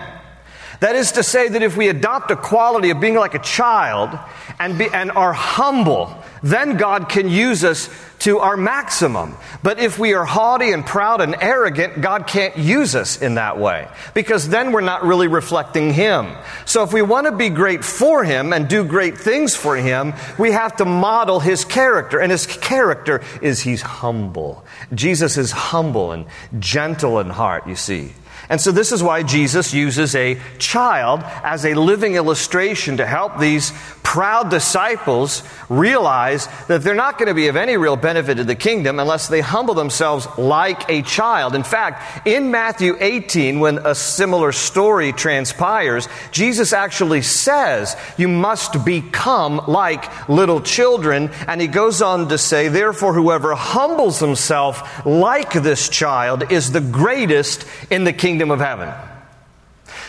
That 0.82 0.96
is 0.96 1.13
to 1.13 1.24
say, 1.24 1.48
that 1.48 1.63
if 1.63 1.77
we 1.77 1.88
adopt 1.88 2.32
a 2.32 2.36
quality 2.36 2.89
of 2.89 3.00
being 3.00 3.15
like 3.15 3.34
a 3.34 3.39
child 3.39 4.20
and, 4.60 4.77
be, 4.77 4.88
and 4.94 5.10
are 5.12 5.34
humble, 5.34 6.15
then 6.46 6.78
God 6.78 7.10
can 7.10 7.28
use 7.28 7.64
us 7.64 7.90
to 8.20 8.38
our 8.38 8.56
maximum. 8.56 9.36
But 9.64 9.80
if 9.80 9.98
we 9.98 10.14
are 10.14 10.25
haughty 10.25 10.72
and 10.74 10.86
proud 10.86 11.20
and 11.20 11.36
arrogant, 11.42 12.02
God 12.02 12.28
can't 12.28 12.56
use 12.56 12.96
us 12.96 13.20
in 13.20 13.36
that 13.36 13.58
way 13.58 13.88
because 14.14 14.48
then 14.48 14.72
we're 14.72 14.82
not 14.82 15.04
really 15.04 15.28
reflecting 15.28 15.92
Him. 15.92 16.32
So 16.66 16.84
if 16.84 16.94
we 16.94 17.02
want 17.02 17.25
to 17.25 17.32
be 17.32 17.50
great 17.50 17.84
for 17.84 18.24
Him 18.24 18.54
and 18.54 18.70
do 18.70 18.86
great 18.86 19.18
things 19.18 19.56
for 19.56 19.75
Him, 19.75 20.14
we 20.38 20.52
have 20.52 20.75
to 20.78 20.86
model 20.86 21.40
His 21.40 21.66
character. 21.66 22.20
And 22.20 22.32
His 22.32 22.46
character 22.46 23.24
is 23.42 23.62
He's 23.62 23.82
humble. 23.82 24.64
Jesus 24.94 25.38
is 25.38 25.52
humble 25.52 26.12
and 26.12 26.28
gentle 26.60 27.20
in 27.20 27.32
heart, 27.32 27.66
you 27.68 27.75
see. 27.75 28.14
And 28.50 28.62
so, 28.62 28.72
this 28.72 28.92
is 28.92 29.02
why 29.02 29.24
Jesus 29.24 29.74
uses 29.74 30.16
a 30.16 30.40
child 30.60 31.22
as 31.44 31.66
a 31.66 31.74
living 31.74 32.16
illustration 32.16 32.98
to 32.98 33.06
help 33.06 33.40
these 33.40 33.72
proud 34.04 34.50
disciples 34.52 35.42
realize 35.68 36.48
that 36.68 36.84
they're 36.84 36.94
not 36.94 37.18
going 37.18 37.28
to 37.28 37.34
be 37.34 37.48
of 37.48 37.56
any 37.56 37.75
real 37.75 37.96
benefit 37.96 38.38
to 38.38 38.44
the 38.44 38.56
kingdom 38.56 39.00
unless 39.00 39.28
they 39.28 39.42
humble 39.42 39.74
themselves 39.74 40.28
like 40.38 40.88
a 40.90 41.02
child. 41.02 41.56
In 41.56 41.64
fact, 41.64 42.28
in 42.28 42.52
Matthew 42.52 42.96
18, 43.00 43.60
when 43.60 43.80
a 43.80 43.96
similar 43.96 44.52
story 44.52 45.12
transpires, 45.12 46.08
Jesus 46.32 46.72
actually 46.72 47.24
says, 47.24 47.98
You 48.16 48.28
must 48.28 48.86
become 48.86 49.62
like 49.68 50.30
little 50.30 50.62
children. 50.62 51.32
And 51.48 51.60
he 51.60 51.68
goes 51.68 52.04
on 52.04 52.30
to 52.30 52.38
say, 52.38 52.68
Therefore, 52.68 53.14
whoever 53.14 53.56
humbles 53.56 54.20
himself 54.20 55.04
like 55.06 55.52
this 55.52 55.90
child 55.90 56.52
is 56.52 56.72
the 56.72 56.82
greatest 56.82 57.66
in 57.90 58.04
the 58.04 58.14
kingdom 58.14 58.35
of 58.42 58.60
heaven. 58.60 58.94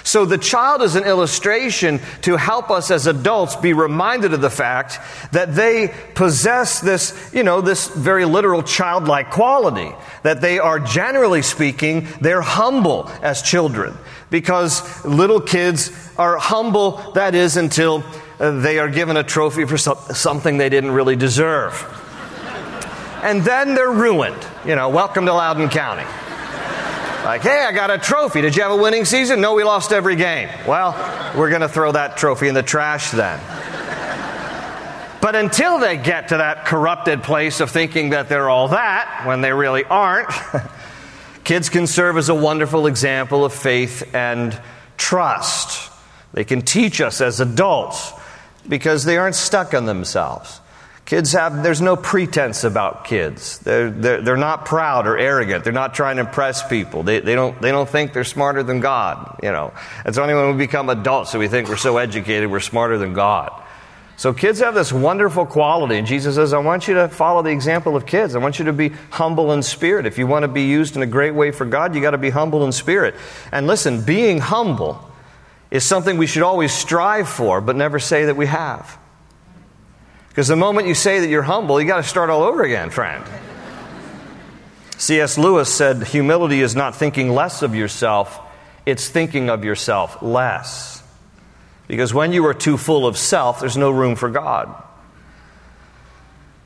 So 0.06 0.25
the 0.25 0.38
child 0.38 0.83
is 0.83 0.95
an 0.95 1.02
illustration 1.02 2.00
to 2.23 2.37
help 2.37 2.71
us 2.71 2.92
as 2.92 3.09
adults 3.09 3.56
be 3.56 3.73
reminded 3.73 4.33
of 4.33 4.40
the 4.40 4.50
fact 4.50 5.00
that 5.33 5.56
they 5.56 5.92
possess 6.14 6.80
this, 6.80 7.30
you 7.35 7.42
know, 7.42 7.61
this 7.61 7.88
very 7.88 8.25
literal 8.25 8.62
childlike 8.62 9.33
quality. 9.33 9.92
That 10.23 10.40
they 10.40 10.61
are, 10.61 10.78
generally 10.78 11.42
speaking, 11.42 12.06
they're 12.21 12.40
humble 12.40 13.11
as 13.21 13.42
children. 13.42 13.95
Because 14.30 15.04
little 15.04 15.40
kids 15.40 15.90
are 16.16 16.37
humble, 16.37 17.12
that 17.14 17.35
is, 17.35 17.56
until 17.56 18.04
uh, 18.38 18.61
they 18.61 18.78
are 18.78 18.88
given 18.88 19.16
a 19.16 19.25
trophy 19.25 19.64
for 19.64 19.76
something 19.76 20.56
they 20.56 20.68
didn't 20.68 20.92
really 20.92 21.16
deserve. 21.16 21.75
And 23.25 23.42
then 23.42 23.75
they're 23.75 23.90
ruined. 23.90 24.47
You 24.64 24.76
know, 24.76 24.88
welcome 24.88 25.26
to 25.26 25.33
Loudoun 25.33 25.68
County. 25.68 26.04
Like, 27.26 27.42
hey, 27.42 27.64
I 27.68 27.73
got 27.73 27.90
a 27.90 27.99
trophy. 27.99 28.40
Did 28.40 28.54
you 28.54 28.62
have 28.62 28.71
a 28.71 28.76
winning 28.76 29.04
season? 29.04 29.40
No, 29.40 29.54
we 29.54 29.64
lost 29.64 29.92
every 29.92 30.14
game. 30.14 30.49
Well, 30.64 30.92
we're 31.37 31.50
going 31.50 31.62
to 31.62 31.68
throw 31.68 31.90
that 31.90 32.16
trophy 32.16 32.47
in 32.47 32.54
the 32.54 32.62
trash 32.62 33.11
then. 33.11 33.40
But 35.21 35.35
until 35.35 35.80
they 35.80 35.97
get 35.97 36.28
to 36.28 36.37
that 36.37 36.66
corrupted 36.66 37.25
place 37.25 37.59
of 37.59 37.73
thinking 37.73 38.11
that 38.11 38.28
they're 38.28 38.49
all 38.49 38.68
that 38.68 39.25
when 39.26 39.40
they 39.40 39.52
really 39.52 39.83
aren't, 39.83 40.30
kids 41.45 41.68
can 41.68 41.88
serve 41.88 42.16
as 42.16 42.28
a 42.28 42.35
wonderful 42.35 42.87
example 42.87 43.45
of 43.45 43.52
faith 43.52 44.14
and 44.14 44.56
trust. 44.97 45.90
They 46.33 46.45
can 46.45 46.62
teach 46.62 47.00
us 47.00 47.21
as 47.21 47.40
adults 47.40 48.12
because 48.68 49.04
they 49.04 49.16
aren't 49.16 49.35
stuck 49.35 49.75
on 49.75 49.85
themselves. 49.85 50.61
Kids 51.06 51.32
have, 51.34 51.62
there's 51.62 51.80
no 51.80 51.94
pretense 51.94 52.64
about 52.64 53.04
kids. 53.04 53.60
They're, 53.60 53.90
they're, 53.90 54.22
they're 54.22 54.36
not 54.36 54.64
proud 54.64 55.06
or 55.06 55.16
arrogant. 55.16 55.62
They're 55.62 55.72
not 55.72 55.94
trying 55.94 56.16
to 56.16 56.22
impress 56.22 56.66
people. 56.68 57.04
They, 57.04 57.20
they, 57.20 57.36
don't, 57.36 57.62
they 57.62 57.70
don't 57.70 57.88
think 57.88 58.12
they're 58.12 58.25
smarter 58.25 58.64
than 58.64 58.80
God, 58.80 59.38
you 59.40 59.52
know. 59.52 59.72
It's 60.04 60.18
only 60.18 60.34
when 60.34 60.50
we 60.50 60.66
become 60.66 60.90
adults 60.90 61.30
that 61.30 61.38
we 61.38 61.46
think 61.46 61.68
we're 61.68 61.76
so 61.76 61.98
educated 61.98 62.50
we're 62.50 62.58
smarter 62.58 62.98
than 62.98 63.12
God. 63.12 63.52
So 64.16 64.32
kids 64.32 64.58
have 64.58 64.75
this 64.75 64.92
wonderful 64.92 65.46
quality, 65.46 65.96
and 65.96 66.08
Jesus 66.08 66.34
says, 66.34 66.52
I 66.52 66.58
want 66.58 66.88
you 66.88 66.94
to 66.94 67.08
follow 67.08 67.40
the 67.40 67.50
example 67.50 67.94
of 67.94 68.04
kids. 68.04 68.34
I 68.34 68.38
want 68.38 68.58
you 68.58 68.64
to 68.64 68.72
be 68.72 68.88
humble 69.10 69.52
in 69.52 69.62
spirit. 69.62 70.06
If 70.06 70.18
you 70.18 70.26
want 70.26 70.42
to 70.42 70.48
be 70.48 70.64
used 70.64 70.96
in 70.96 71.02
a 71.02 71.06
great 71.06 71.36
way 71.36 71.52
for 71.52 71.66
God, 71.66 71.94
you 71.94 72.00
got 72.00 72.12
to 72.12 72.18
be 72.18 72.30
humble 72.30 72.64
in 72.64 72.72
spirit. 72.72 73.14
And 73.52 73.68
listen, 73.68 74.02
being 74.02 74.38
humble 74.38 75.08
is 75.70 75.84
something 75.84 76.18
we 76.18 76.26
should 76.26 76.42
always 76.42 76.72
strive 76.72 77.28
for, 77.28 77.60
but 77.60 77.76
never 77.76 78.00
say 78.00 78.25
that 78.25 78.36
we 78.36 78.46
have. 78.46 78.98
Because 80.37 80.49
the 80.49 80.57
moment 80.57 80.87
you 80.87 80.93
say 80.93 81.21
that 81.21 81.31
you're 81.31 81.40
humble, 81.40 81.81
you 81.81 81.87
got 81.87 81.97
to 81.97 82.02
start 82.02 82.28
all 82.28 82.43
over 82.43 82.62
again, 82.62 82.90
friend. 82.90 83.25
C.S. 84.99 85.38
Lewis 85.38 85.73
said, 85.73 86.02
Humility 86.09 86.61
is 86.61 86.76
not 86.76 86.95
thinking 86.95 87.31
less 87.31 87.62
of 87.62 87.75
yourself, 87.75 88.38
it's 88.85 89.09
thinking 89.09 89.49
of 89.49 89.64
yourself 89.64 90.21
less. 90.21 91.02
Because 91.88 92.12
when 92.12 92.35
you 92.35 92.45
are 92.45 92.52
too 92.52 92.76
full 92.76 93.07
of 93.07 93.16
self, 93.16 93.61
there's 93.61 93.78
no 93.78 93.90
room 93.90 94.14
for 94.14 94.28
God. 94.28 94.75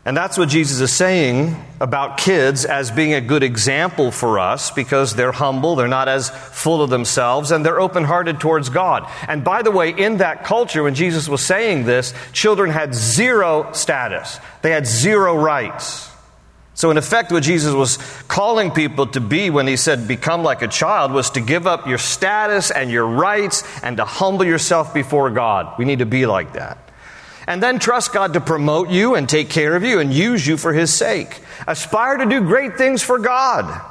And 0.04 0.16
that's 0.16 0.38
what 0.38 0.48
Jesus 0.48 0.80
is 0.80 0.92
saying 0.92 1.62
about 1.78 2.16
kids 2.16 2.64
as 2.64 2.90
being 2.90 3.12
a 3.12 3.20
good 3.20 3.42
example 3.42 4.10
for 4.10 4.38
us 4.38 4.70
because 4.70 5.14
they're 5.14 5.32
humble, 5.32 5.76
they're 5.76 5.88
not 5.88 6.08
as 6.08 6.30
full 6.30 6.80
of 6.80 6.88
themselves, 6.88 7.50
and 7.50 7.64
they're 7.64 7.80
open 7.80 8.04
hearted 8.04 8.40
towards 8.40 8.70
God. 8.70 9.06
And 9.28 9.44
by 9.44 9.60
the 9.60 9.70
way, 9.70 9.90
in 9.90 10.16
that 10.18 10.44
culture, 10.44 10.82
when 10.82 10.94
Jesus 10.94 11.28
was 11.28 11.44
saying 11.44 11.84
this, 11.84 12.14
children 12.32 12.70
had 12.70 12.94
zero 12.94 13.72
status, 13.72 14.38
they 14.62 14.70
had 14.70 14.86
zero 14.86 15.36
rights. 15.36 16.08
So, 16.72 16.90
in 16.90 16.96
effect, 16.96 17.30
what 17.30 17.42
Jesus 17.42 17.74
was 17.74 17.98
calling 18.26 18.70
people 18.70 19.06
to 19.08 19.20
be 19.20 19.50
when 19.50 19.66
he 19.66 19.76
said, 19.76 20.08
become 20.08 20.42
like 20.42 20.62
a 20.62 20.68
child, 20.68 21.12
was 21.12 21.28
to 21.32 21.42
give 21.42 21.66
up 21.66 21.86
your 21.86 21.98
status 21.98 22.70
and 22.70 22.90
your 22.90 23.04
rights 23.04 23.64
and 23.82 23.98
to 23.98 24.06
humble 24.06 24.46
yourself 24.46 24.94
before 24.94 25.28
God. 25.28 25.74
We 25.78 25.84
need 25.84 25.98
to 25.98 26.06
be 26.06 26.24
like 26.24 26.54
that 26.54 26.89
and 27.50 27.60
then 27.60 27.80
trust 27.80 28.12
God 28.12 28.34
to 28.34 28.40
promote 28.40 28.90
you 28.90 29.16
and 29.16 29.28
take 29.28 29.50
care 29.50 29.74
of 29.74 29.82
you 29.82 29.98
and 29.98 30.14
use 30.14 30.46
you 30.46 30.56
for 30.56 30.72
His 30.72 30.94
sake. 30.94 31.40
Aspire 31.66 32.18
to 32.18 32.26
do 32.26 32.42
great 32.42 32.78
things 32.78 33.02
for 33.02 33.18
God. 33.18 33.84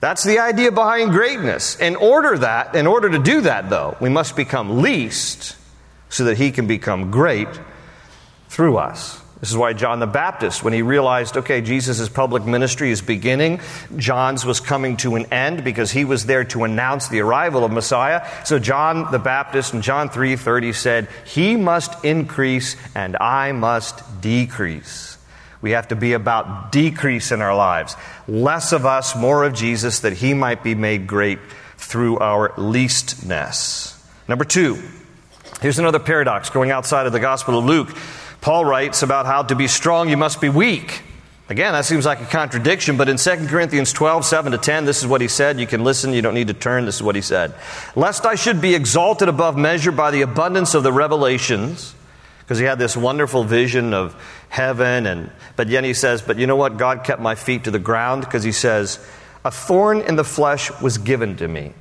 That's 0.00 0.24
the 0.24 0.40
idea 0.40 0.70
behind 0.72 1.12
greatness. 1.12 1.80
In 1.80 1.96
order 1.96 2.36
that, 2.36 2.74
in 2.74 2.86
order 2.86 3.08
to 3.08 3.18
do 3.18 3.40
that 3.40 3.70
though, 3.70 3.96
we 3.98 4.10
must 4.10 4.36
become 4.36 4.82
least 4.82 5.56
so 6.10 6.24
that 6.24 6.36
he 6.36 6.50
can 6.50 6.66
become 6.66 7.10
great 7.10 7.48
through 8.50 8.76
us. 8.76 9.21
This 9.42 9.50
is 9.50 9.56
why 9.56 9.72
John 9.72 9.98
the 9.98 10.06
Baptist, 10.06 10.62
when 10.62 10.72
he 10.72 10.82
realized, 10.82 11.36
okay, 11.36 11.62
Jesus' 11.62 12.08
public 12.08 12.44
ministry 12.44 12.92
is 12.92 13.02
beginning, 13.02 13.58
John's 13.96 14.46
was 14.46 14.60
coming 14.60 14.96
to 14.98 15.16
an 15.16 15.26
end 15.32 15.64
because 15.64 15.90
he 15.90 16.04
was 16.04 16.26
there 16.26 16.44
to 16.44 16.62
announce 16.62 17.08
the 17.08 17.22
arrival 17.22 17.64
of 17.64 17.72
Messiah. 17.72 18.24
So 18.44 18.60
John 18.60 19.10
the 19.10 19.18
Baptist 19.18 19.74
in 19.74 19.82
John 19.82 20.10
3:30 20.10 20.72
said, 20.72 21.08
"He 21.24 21.56
must 21.56 22.04
increase 22.04 22.76
and 22.94 23.16
I 23.16 23.50
must 23.50 24.20
decrease." 24.20 25.18
We 25.60 25.72
have 25.72 25.88
to 25.88 25.96
be 25.96 26.12
about 26.12 26.70
decrease 26.70 27.32
in 27.32 27.42
our 27.42 27.56
lives. 27.56 27.96
Less 28.28 28.72
of 28.72 28.86
us, 28.86 29.16
more 29.16 29.42
of 29.42 29.54
Jesus, 29.54 29.98
that 30.00 30.12
he 30.12 30.34
might 30.34 30.62
be 30.62 30.76
made 30.76 31.08
great 31.08 31.40
through 31.78 32.20
our 32.20 32.52
leastness. 32.56 33.96
Number 34.28 34.44
two, 34.44 34.78
here's 35.60 35.80
another 35.80 35.98
paradox 35.98 36.48
going 36.48 36.70
outside 36.70 37.06
of 37.06 37.12
the 37.12 37.18
Gospel 37.18 37.58
of 37.58 37.64
Luke. 37.64 37.92
Paul 38.42 38.64
writes 38.64 39.04
about 39.04 39.24
how 39.24 39.44
to 39.44 39.54
be 39.54 39.68
strong, 39.68 40.08
you 40.08 40.16
must 40.16 40.40
be 40.40 40.48
weak. 40.48 41.02
Again, 41.48 41.74
that 41.74 41.84
seems 41.84 42.04
like 42.04 42.20
a 42.20 42.24
contradiction, 42.24 42.96
but 42.96 43.08
in 43.08 43.16
2 43.16 43.46
Corinthians 43.46 43.92
12, 43.92 44.24
7 44.24 44.50
to 44.50 44.58
10, 44.58 44.84
this 44.84 44.98
is 44.98 45.06
what 45.06 45.20
he 45.20 45.28
said. 45.28 45.60
You 45.60 45.66
can 45.68 45.84
listen, 45.84 46.12
you 46.12 46.22
don't 46.22 46.34
need 46.34 46.48
to 46.48 46.54
turn. 46.54 46.84
This 46.84 46.96
is 46.96 47.02
what 47.04 47.14
he 47.14 47.22
said. 47.22 47.54
Lest 47.94 48.26
I 48.26 48.34
should 48.34 48.60
be 48.60 48.74
exalted 48.74 49.28
above 49.28 49.56
measure 49.56 49.92
by 49.92 50.10
the 50.10 50.22
abundance 50.22 50.74
of 50.74 50.82
the 50.82 50.92
revelations, 50.92 51.94
because 52.40 52.58
he 52.58 52.64
had 52.64 52.80
this 52.80 52.96
wonderful 52.96 53.44
vision 53.44 53.94
of 53.94 54.20
heaven, 54.48 55.06
and 55.06 55.30
but 55.54 55.68
yet 55.68 55.84
he 55.84 55.94
says, 55.94 56.20
But 56.20 56.36
you 56.36 56.48
know 56.48 56.56
what? 56.56 56.78
God 56.78 57.04
kept 57.04 57.22
my 57.22 57.36
feet 57.36 57.62
to 57.64 57.70
the 57.70 57.78
ground, 57.78 58.24
because 58.24 58.42
he 58.42 58.52
says, 58.52 58.98
A 59.44 59.52
thorn 59.52 60.00
in 60.00 60.16
the 60.16 60.24
flesh 60.24 60.68
was 60.80 60.98
given 60.98 61.36
to 61.36 61.46
me. 61.46 61.74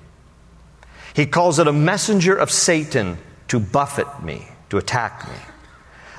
He 1.16 1.26
calls 1.26 1.58
it 1.58 1.68
a 1.68 1.74
messenger 1.74 2.36
of 2.36 2.52
Satan 2.52 3.18
to 3.48 3.60
buffet 3.60 4.22
me, 4.22 4.48
to 4.70 4.78
attack 4.78 5.28
me 5.28 5.51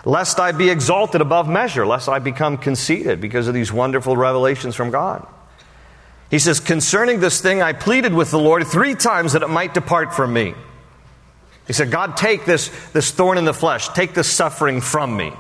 lest 0.05 0.41
I 0.41 0.53
be 0.53 0.71
exalted 0.71 1.21
above 1.21 1.49
measure, 1.49 1.87
lest 1.87 2.09
I 2.09 2.19
become 2.19 2.59
conceited 2.59 3.21
because 3.21 3.49
of 3.49 3.55
these 3.55 3.73
wonderful 3.73 4.17
revelations 4.17 4.75
from 4.75 4.91
God. 4.91 5.27
He 6.31 6.39
says, 6.39 6.61
Concerning 6.61 7.21
this 7.21 7.41
thing, 7.41 7.63
I 7.63 7.73
pleaded 7.73 8.15
with 8.15 8.31
the 8.31 8.39
Lord 8.39 8.67
three 8.67 8.95
times 8.95 9.35
that 9.35 9.43
it 9.43 9.49
might 9.49 9.75
depart 9.75 10.15
from 10.15 10.33
me. 10.33 10.55
He 11.67 11.73
said, 11.73 11.91
God, 11.91 12.17
take 12.17 12.45
this, 12.45 12.69
this 12.93 13.11
thorn 13.11 13.39
in 13.39 13.45
the 13.45 13.55
flesh, 13.55 13.89
take 13.91 14.15
this 14.15 14.31
suffering 14.35 14.81
from 14.81 15.17
me. 15.17 15.33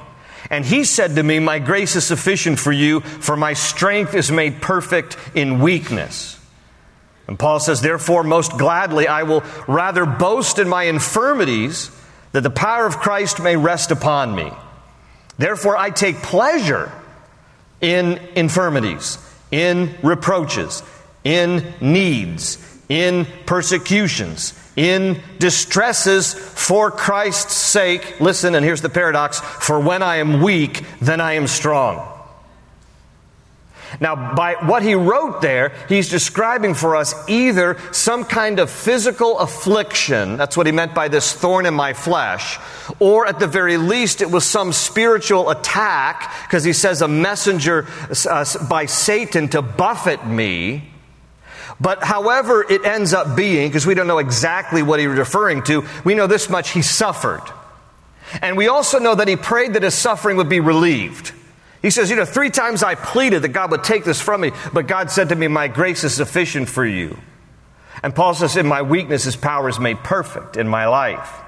And 0.51 0.65
he 0.65 0.85
said 0.85 1.17
to 1.17 1.23
me, 1.23 1.39
My 1.39 1.59
grace 1.59 1.97
is 1.97 2.05
sufficient 2.05 2.59
for 2.59 2.73
you, 2.73 3.01
for 3.01 3.37
my 3.37 3.55
strength 3.55 4.15
is 4.15 4.31
made 4.31 4.61
perfect 4.61 5.17
in 5.35 5.61
weakness. 5.61 6.39
And 7.27 7.39
Paul 7.39 7.61
says, 7.61 7.81
Therefore, 7.81 8.23
most 8.23 8.59
gladly, 8.59 9.09
I 9.09 9.23
will 9.23 9.43
rather 9.67 10.05
boast 10.05 10.59
in 10.59 10.69
my 10.69 10.85
infirmities 10.85 11.91
that 12.33 12.43
the 12.43 12.51
power 12.51 12.87
of 12.87 12.99
Christ 12.99 13.41
may 13.41 13.57
rest 13.57 13.91
upon 13.91 14.35
me. 14.35 14.51
Therefore, 15.39 15.77
I 15.77 15.91
take 15.91 16.17
pleasure 16.17 16.91
in 17.81 18.19
infirmities, 18.37 19.19
in 19.51 19.95
reproaches, 20.03 20.83
in 21.25 21.75
needs, 21.81 22.59
in 22.89 23.27
persecutions, 23.47 24.55
in 24.77 25.21
distresses 25.39 26.35
for 26.35 26.91
Christ's 26.91 27.55
sake. 27.55 28.21
Listen, 28.21 28.55
and 28.55 28.65
here's 28.65 28.83
the 28.83 28.89
paradox 28.89 29.41
for 29.41 29.81
when 29.81 30.03
I 30.03 30.17
am 30.17 30.43
weak, 30.43 30.85
then 31.01 31.21
I 31.21 31.35
am 31.35 31.47
strong. 31.47 32.12
Now, 34.01 34.35
by 34.35 34.55
what 34.55 34.83
he 34.83 34.95
wrote 34.95 35.43
there, 35.43 35.73
he's 35.89 36.09
describing 36.09 36.75
for 36.75 36.97
us 36.97 37.15
either 37.29 37.77
some 37.93 38.25
kind 38.25 38.59
of 38.59 38.71
physical 38.71 39.39
affliction, 39.39 40.37
that's 40.37 40.57
what 40.57 40.67
he 40.67 40.73
meant 40.73 40.95
by 40.95 41.09
this 41.09 41.33
thorn 41.33 41.67
in 41.67 41.75
my 41.75 41.93
flesh, 41.93 42.59
or 42.99 43.27
at 43.27 43.39
the 43.39 43.47
very 43.47 43.77
least 43.77 44.23
it 44.23 44.31
was 44.31 44.45
some 44.45 44.73
spiritual 44.73 45.51
attack, 45.51 46.33
because 46.47 46.65
he 46.65 46.73
says 46.73 47.03
a 47.03 47.09
messenger 47.09 47.87
uh, 48.29 48.45
by 48.69 48.87
Satan 48.87 49.49
to 49.49 49.63
buffet 49.63 50.27
me. 50.27 50.89
But 51.81 52.05
however 52.05 52.65
it 52.69 52.85
ends 52.85 53.13
up 53.13 53.37
being, 53.37 53.69
because 53.69 53.87
we 53.87 53.95
don't 53.95 54.07
know 54.07 54.19
exactly 54.19 54.83
what 54.83 55.01
he 55.01 55.09
was 55.09 55.19
referring 55.19 55.63
to, 55.65 55.85
we 56.05 56.15
know 56.15 56.27
this 56.27 56.49
much 56.49 56.71
he 56.71 56.83
suffered. 56.83 57.43
And 58.41 58.57
we 58.57 58.69
also 58.69 58.99
know 58.99 59.15
that 59.15 59.29
he 59.29 59.37
prayed 59.37 59.75
that 59.75 59.83
his 59.83 59.95
suffering 59.95 60.37
would 60.37 60.49
be 60.49 60.61
relieved. 60.61 61.33
He 61.83 61.91
says, 61.91 62.09
You 62.09 62.17
know, 62.17 62.25
three 62.25 62.51
times 62.51 62.83
I 62.83 62.95
pleaded 62.95 63.43
that 63.43 63.49
God 63.49 63.73
would 63.73 63.85
take 63.85 64.05
this 64.05 64.21
from 64.21 64.41
me, 64.41 64.53
but 64.73 64.87
God 64.87 65.11
said 65.11 65.29
to 65.31 65.37
me, 65.37 65.49
My 65.49 65.69
grace 65.69 66.05
is 66.05 66.15
sufficient 66.15 66.69
for 66.69 66.87
you. 66.87 67.19
And 68.03 68.15
Paul 68.15 68.35
says, 68.35 68.57
In 68.57 68.67
my 68.67 68.83
weakness, 68.83 69.25
his 69.25 69.37
power 69.37 69.69
is 69.69 69.79
made 69.79 69.99
perfect 69.99 70.57
in 70.57 70.69
my 70.69 70.87
life. 70.87 71.39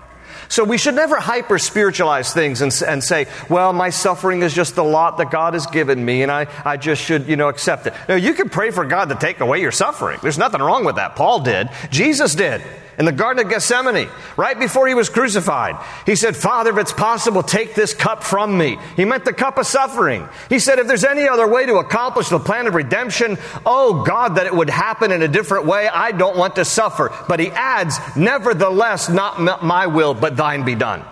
So 0.49 0.63
we 0.63 0.77
should 0.77 0.95
never 0.95 1.17
hyper 1.17 1.59
spiritualize 1.59 2.35
things 2.35 2.61
and, 2.61 2.73
and, 2.87 3.03
say, 3.03 3.27
well, 3.49 3.73
my 3.73 3.89
suffering 3.89 4.43
is 4.43 4.53
just 4.53 4.75
the 4.75 4.85
lot 4.85 5.17
that 5.17 5.31
God 5.31 5.55
has 5.55 5.67
given 5.67 6.05
me 6.05 6.23
and 6.23 6.31
I, 6.31 6.47
I 6.65 6.77
just 6.77 7.03
should, 7.03 7.27
you 7.29 7.37
know, 7.37 7.49
accept 7.49 7.87
it. 7.87 7.95
No, 8.11 8.15
you 8.15 8.35
can 8.35 8.51
pray 8.51 8.71
for 8.71 8.85
God 8.85 9.09
to 9.09 9.15
take 9.15 9.41
away 9.41 9.63
your 9.63 9.73
suffering. 9.73 10.19
There's 10.23 10.37
nothing 10.37 10.61
wrong 10.61 10.85
with 10.85 10.97
that. 10.97 11.17
Paul 11.17 11.41
did. 11.41 11.71
Jesus 11.91 12.35
did 12.35 12.63
in 12.99 13.05
the 13.05 13.13
Garden 13.13 13.45
of 13.45 13.51
Gethsemane, 13.51 14.09
right 14.37 14.59
before 14.59 14.87
he 14.87 14.95
was 14.95 15.09
crucified. 15.09 15.77
He 16.07 16.17
said, 16.17 16.37
Father, 16.37 16.71
if 16.71 16.79
it's 16.79 16.93
possible, 16.93 17.43
take 17.43 17.75
this 17.75 17.95
cup 17.95 18.25
from 18.25 18.57
me. 18.57 18.79
He 18.97 19.05
meant 19.05 19.25
the 19.25 19.33
cup 19.33 19.59
of 19.59 19.67
suffering. 19.67 20.29
He 20.49 20.59
said, 20.59 20.79
if 20.79 20.87
there's 20.87 21.05
any 21.05 21.29
other 21.29 21.49
way 21.49 21.67
to 21.67 21.77
accomplish 21.77 22.29
the 22.29 22.39
plan 22.39 22.67
of 22.67 22.75
redemption, 22.75 23.39
oh 23.65 24.05
God, 24.05 24.37
that 24.37 24.47
it 24.47 24.55
would 24.55 24.71
happen 24.71 25.13
in 25.13 25.23
a 25.23 25.29
different 25.29 25.67
way. 25.67 25.89
I 25.89 26.13
don't 26.13 26.37
want 26.37 26.57
to 26.57 26.65
suffer. 26.65 27.13
But 27.29 27.41
he 27.41 27.51
adds, 27.51 27.99
nevertheless, 28.17 29.09
not 29.09 29.63
my 29.63 29.87
will, 29.87 30.15
but 30.15 30.37
thine 30.37 30.65
be 30.65 30.75
done. 30.75 31.05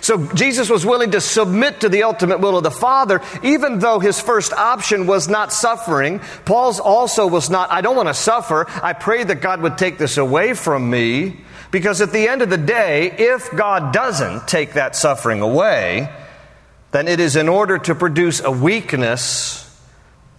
So 0.00 0.26
Jesus 0.34 0.70
was 0.70 0.84
willing 0.84 1.12
to 1.12 1.20
submit 1.20 1.80
to 1.80 1.88
the 1.88 2.04
ultimate 2.04 2.40
will 2.40 2.56
of 2.56 2.62
the 2.62 2.70
Father, 2.70 3.20
even 3.42 3.78
though 3.78 3.98
his 3.98 4.20
first 4.20 4.52
option 4.52 5.06
was 5.06 5.28
not 5.28 5.52
suffering. 5.52 6.20
Paul's 6.44 6.80
also 6.80 7.26
was 7.26 7.50
not, 7.50 7.70
I 7.70 7.80
don't 7.80 7.96
want 7.96 8.08
to 8.08 8.14
suffer. 8.14 8.66
I 8.82 8.92
pray 8.92 9.24
that 9.24 9.40
God 9.40 9.62
would 9.62 9.78
take 9.78 9.98
this 9.98 10.16
away 10.16 10.54
from 10.54 10.88
me. 10.88 11.38
Because 11.70 12.00
at 12.00 12.12
the 12.12 12.28
end 12.28 12.42
of 12.42 12.50
the 12.50 12.58
day, 12.58 13.10
if 13.10 13.50
God 13.50 13.92
doesn't 13.92 14.46
take 14.46 14.74
that 14.74 14.94
suffering 14.94 15.40
away, 15.40 16.08
then 16.92 17.08
it 17.08 17.20
is 17.20 17.36
in 17.36 17.48
order 17.48 17.78
to 17.78 17.94
produce 17.94 18.40
a 18.40 18.50
weakness 18.50 19.62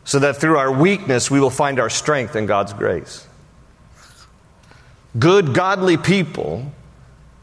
so 0.03 0.19
that 0.19 0.37
through 0.37 0.57
our 0.57 0.71
weakness 0.71 1.29
we 1.29 1.39
will 1.39 1.49
find 1.49 1.79
our 1.79 1.89
strength 1.89 2.35
in 2.35 2.45
God's 2.45 2.73
grace. 2.73 3.27
Good, 5.19 5.53
godly 5.53 5.97
people 5.97 6.71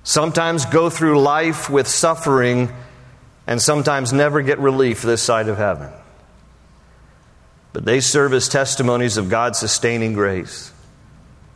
sometimes 0.04 0.66
go 0.66 0.90
through 0.90 1.20
life 1.20 1.68
with 1.68 1.88
suffering 1.88 2.72
and 3.46 3.60
sometimes 3.60 4.12
never 4.12 4.42
get 4.42 4.58
relief 4.58 5.02
this 5.02 5.22
side 5.22 5.48
of 5.48 5.56
heaven. 5.56 5.90
But 7.72 7.84
they 7.84 8.00
serve 8.00 8.32
as 8.32 8.48
testimonies 8.48 9.16
of 9.16 9.28
God's 9.28 9.58
sustaining 9.58 10.12
grace. 10.12 10.72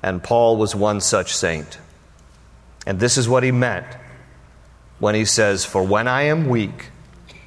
And 0.03 0.23
Paul 0.23 0.57
was 0.57 0.75
one 0.75 1.01
such 1.01 1.35
saint. 1.35 1.79
And 2.87 2.99
this 2.99 3.17
is 3.17 3.29
what 3.29 3.43
he 3.43 3.53
meant 3.53 3.87
when 4.99 5.15
he 5.15 5.25
says, 5.25 5.65
For 5.65 5.83
when 5.83 6.09
I 6.09 6.23
am 6.23 6.49
weak, 6.49 6.91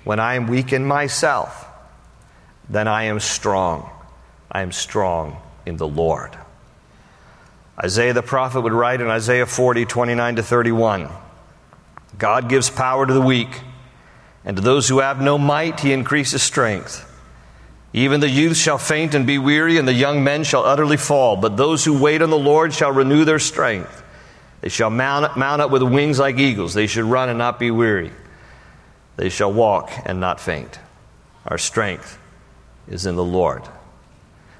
when 0.03 0.19
I 0.19 0.35
am 0.35 0.47
weak 0.47 0.71
in 0.71 0.85
myself, 0.85 1.67
then 2.69 2.87
I 2.87 3.03
am 3.03 3.19
strong. 3.19 3.89
I 4.51 4.61
am 4.61 4.71
strong 4.71 5.41
in 5.65 5.77
the 5.77 5.87
Lord. 5.87 6.37
Isaiah 7.83 8.13
the 8.13 8.21
prophet 8.21 8.61
would 8.61 8.73
write 8.73 9.01
in 9.01 9.07
Isaiah 9.07 9.45
40, 9.45 9.85
29 9.85 10.35
to 10.35 10.43
31 10.43 11.09
God 12.17 12.49
gives 12.49 12.69
power 12.69 13.05
to 13.05 13.13
the 13.13 13.21
weak, 13.21 13.61
and 14.45 14.55
to 14.57 14.61
those 14.61 14.87
who 14.87 14.99
have 14.99 15.21
no 15.21 15.37
might, 15.37 15.79
he 15.79 15.93
increases 15.93 16.43
strength. 16.43 17.07
Even 17.93 18.19
the 18.19 18.29
youth 18.29 18.57
shall 18.57 18.77
faint 18.77 19.15
and 19.15 19.25
be 19.25 19.37
weary, 19.37 19.77
and 19.77 19.87
the 19.87 19.93
young 19.93 20.23
men 20.23 20.43
shall 20.43 20.63
utterly 20.63 20.97
fall. 20.97 21.35
But 21.35 21.57
those 21.57 21.83
who 21.83 21.99
wait 21.99 22.21
on 22.21 22.29
the 22.29 22.37
Lord 22.37 22.73
shall 22.73 22.91
renew 22.91 23.25
their 23.25 23.39
strength. 23.39 24.03
They 24.61 24.69
shall 24.69 24.89
mount, 24.89 25.35
mount 25.35 25.61
up 25.61 25.71
with 25.71 25.81
wings 25.81 26.19
like 26.19 26.37
eagles. 26.37 26.73
They 26.73 26.87
shall 26.87 27.07
run 27.07 27.29
and 27.29 27.37
not 27.37 27.59
be 27.59 27.71
weary. 27.71 28.11
They 29.17 29.29
shall 29.29 29.51
walk 29.51 29.91
and 30.05 30.19
not 30.19 30.39
faint. 30.39 30.79
Our 31.47 31.57
strength 31.57 32.17
is 32.87 33.05
in 33.05 33.15
the 33.15 33.23
Lord. 33.23 33.63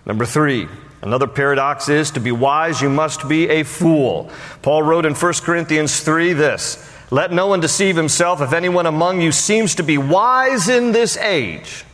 Number 0.05 0.25
three, 0.25 0.67
Another 1.01 1.27
paradox 1.27 1.89
is 1.89 2.11
to 2.11 2.19
be 2.19 2.31
wise, 2.31 2.81
you 2.81 2.89
must 2.89 3.27
be 3.27 3.49
a 3.49 3.63
fool. 3.63 4.29
Paul 4.61 4.83
wrote 4.83 5.05
in 5.05 5.15
1 5.15 5.33
Corinthians 5.41 5.99
3 6.01 6.33
this 6.33 6.87
Let 7.09 7.31
no 7.31 7.47
one 7.47 7.59
deceive 7.59 7.95
himself. 7.95 8.41
If 8.41 8.53
anyone 8.53 8.85
among 8.85 9.21
you 9.21 9.31
seems 9.31 9.75
to 9.75 9.83
be 9.83 9.97
wise 9.97 10.69
in 10.69 10.91
this 10.91 11.17
age, 11.17 11.85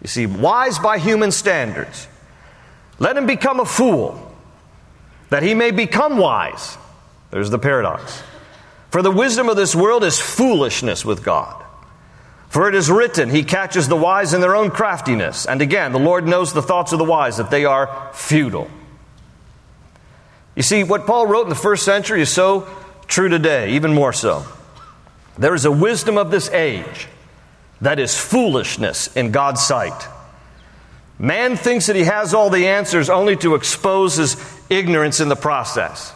you 0.00 0.08
see, 0.08 0.24
wise 0.24 0.78
by 0.78 0.98
human 0.98 1.30
standards, 1.30 2.08
let 2.98 3.16
him 3.16 3.26
become 3.26 3.60
a 3.60 3.66
fool, 3.66 4.34
that 5.28 5.42
he 5.42 5.54
may 5.54 5.70
become 5.70 6.16
wise. 6.16 6.78
There's 7.30 7.50
the 7.50 7.58
paradox. 7.58 8.22
For 8.90 9.02
the 9.02 9.10
wisdom 9.10 9.48
of 9.48 9.56
this 9.56 9.74
world 9.74 10.02
is 10.02 10.18
foolishness 10.18 11.04
with 11.04 11.22
God. 11.22 11.62
For 12.50 12.68
it 12.68 12.74
is 12.74 12.90
written, 12.90 13.30
He 13.30 13.44
catches 13.44 13.86
the 13.86 13.96
wise 13.96 14.34
in 14.34 14.40
their 14.40 14.56
own 14.56 14.70
craftiness. 14.70 15.46
And 15.46 15.62
again, 15.62 15.92
the 15.92 16.00
Lord 16.00 16.26
knows 16.26 16.52
the 16.52 16.60
thoughts 16.60 16.92
of 16.92 16.98
the 16.98 17.04
wise, 17.04 17.36
that 17.36 17.50
they 17.50 17.64
are 17.64 18.10
futile. 18.12 18.68
You 20.56 20.64
see, 20.64 20.82
what 20.82 21.06
Paul 21.06 21.28
wrote 21.28 21.44
in 21.44 21.48
the 21.48 21.54
first 21.54 21.84
century 21.84 22.20
is 22.20 22.30
so 22.30 22.68
true 23.06 23.28
today, 23.28 23.70
even 23.74 23.94
more 23.94 24.12
so. 24.12 24.44
There 25.38 25.54
is 25.54 25.64
a 25.64 25.70
wisdom 25.70 26.18
of 26.18 26.32
this 26.32 26.50
age 26.50 27.06
that 27.80 28.00
is 28.00 28.18
foolishness 28.18 29.16
in 29.16 29.30
God's 29.30 29.62
sight. 29.62 30.08
Man 31.20 31.56
thinks 31.56 31.86
that 31.86 31.94
he 31.94 32.02
has 32.02 32.34
all 32.34 32.50
the 32.50 32.66
answers 32.66 33.08
only 33.08 33.36
to 33.36 33.54
expose 33.54 34.16
his 34.16 34.36
ignorance 34.68 35.20
in 35.20 35.28
the 35.28 35.36
process. 35.36 36.12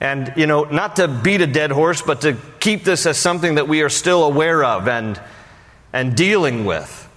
And, 0.00 0.32
you 0.36 0.46
know, 0.46 0.64
not 0.64 0.96
to 0.96 1.08
beat 1.08 1.42
a 1.42 1.46
dead 1.46 1.70
horse, 1.70 2.00
but 2.00 2.22
to 2.22 2.36
keep 2.58 2.84
this 2.84 3.04
as 3.04 3.18
something 3.18 3.56
that 3.56 3.68
we 3.68 3.82
are 3.82 3.90
still 3.90 4.24
aware 4.24 4.64
of 4.64 4.88
and, 4.88 5.20
and 5.92 6.16
dealing 6.16 6.64
with. 6.64 7.08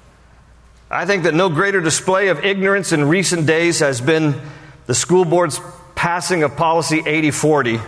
I 0.92 1.06
think 1.06 1.24
that 1.24 1.34
no 1.34 1.50
greater 1.50 1.82
display 1.82 2.28
of 2.28 2.44
ignorance 2.44 2.92
in 2.92 3.06
recent 3.08 3.48
days 3.48 3.80
has 3.80 4.02
been 4.02 4.40
the 4.86 4.94
school 4.94 5.26
board's 5.26 5.60
passing 5.96 6.44
of 6.44 6.56
policy 6.58 7.00
8040, 7.00 7.80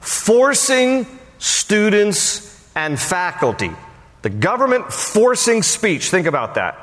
forcing 0.00 1.06
students 1.38 2.70
and 2.76 3.00
faculty, 3.00 3.70
the 4.22 4.30
government 4.30 4.92
forcing 4.92 5.62
speech, 5.62 6.10
think 6.10 6.26
about 6.26 6.54
that, 6.54 6.78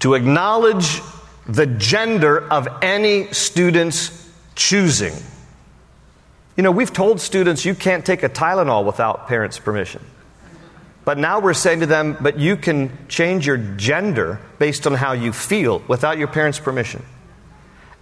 to 0.00 0.14
acknowledge 0.14 1.00
the 1.46 1.66
gender 1.66 2.50
of 2.50 2.68
any 2.82 3.32
student's 3.32 4.27
choosing. 4.58 5.14
You 6.56 6.64
know, 6.64 6.72
we've 6.72 6.92
told 6.92 7.20
students 7.20 7.64
you 7.64 7.74
can't 7.74 8.04
take 8.04 8.24
a 8.24 8.28
Tylenol 8.28 8.84
without 8.84 9.28
parents' 9.28 9.58
permission. 9.58 10.04
But 11.04 11.16
now 11.16 11.38
we're 11.38 11.54
saying 11.54 11.80
to 11.80 11.86
them, 11.86 12.18
but 12.20 12.38
you 12.38 12.56
can 12.56 12.90
change 13.08 13.46
your 13.46 13.56
gender 13.56 14.40
based 14.58 14.86
on 14.86 14.92
how 14.94 15.12
you 15.12 15.32
feel 15.32 15.78
without 15.88 16.18
your 16.18 16.26
parents' 16.26 16.58
permission. 16.58 17.02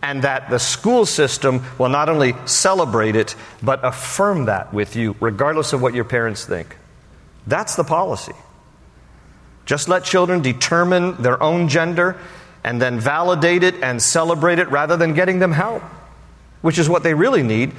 And 0.02 0.22
that 0.22 0.50
the 0.50 0.58
school 0.58 1.04
system 1.04 1.62
will 1.78 1.90
not 1.90 2.08
only 2.08 2.34
celebrate 2.46 3.14
it, 3.14 3.36
but 3.62 3.84
affirm 3.84 4.46
that 4.46 4.72
with 4.72 4.96
you, 4.96 5.14
regardless 5.20 5.72
of 5.72 5.82
what 5.82 5.94
your 5.94 6.04
parents 6.04 6.46
think. 6.46 6.76
That's 7.46 7.76
the 7.76 7.84
policy. 7.84 8.34
Just 9.66 9.88
let 9.88 10.04
children 10.04 10.40
determine 10.40 11.20
their 11.22 11.40
own 11.42 11.68
gender 11.68 12.16
and 12.64 12.80
then 12.80 12.98
validate 12.98 13.62
it 13.62 13.74
and 13.82 14.00
celebrate 14.02 14.58
it 14.58 14.70
rather 14.70 14.96
than 14.96 15.12
getting 15.12 15.38
them 15.38 15.52
help 15.52 15.82
which 16.66 16.80
is 16.80 16.88
what 16.88 17.04
they 17.04 17.14
really 17.14 17.44
need, 17.44 17.72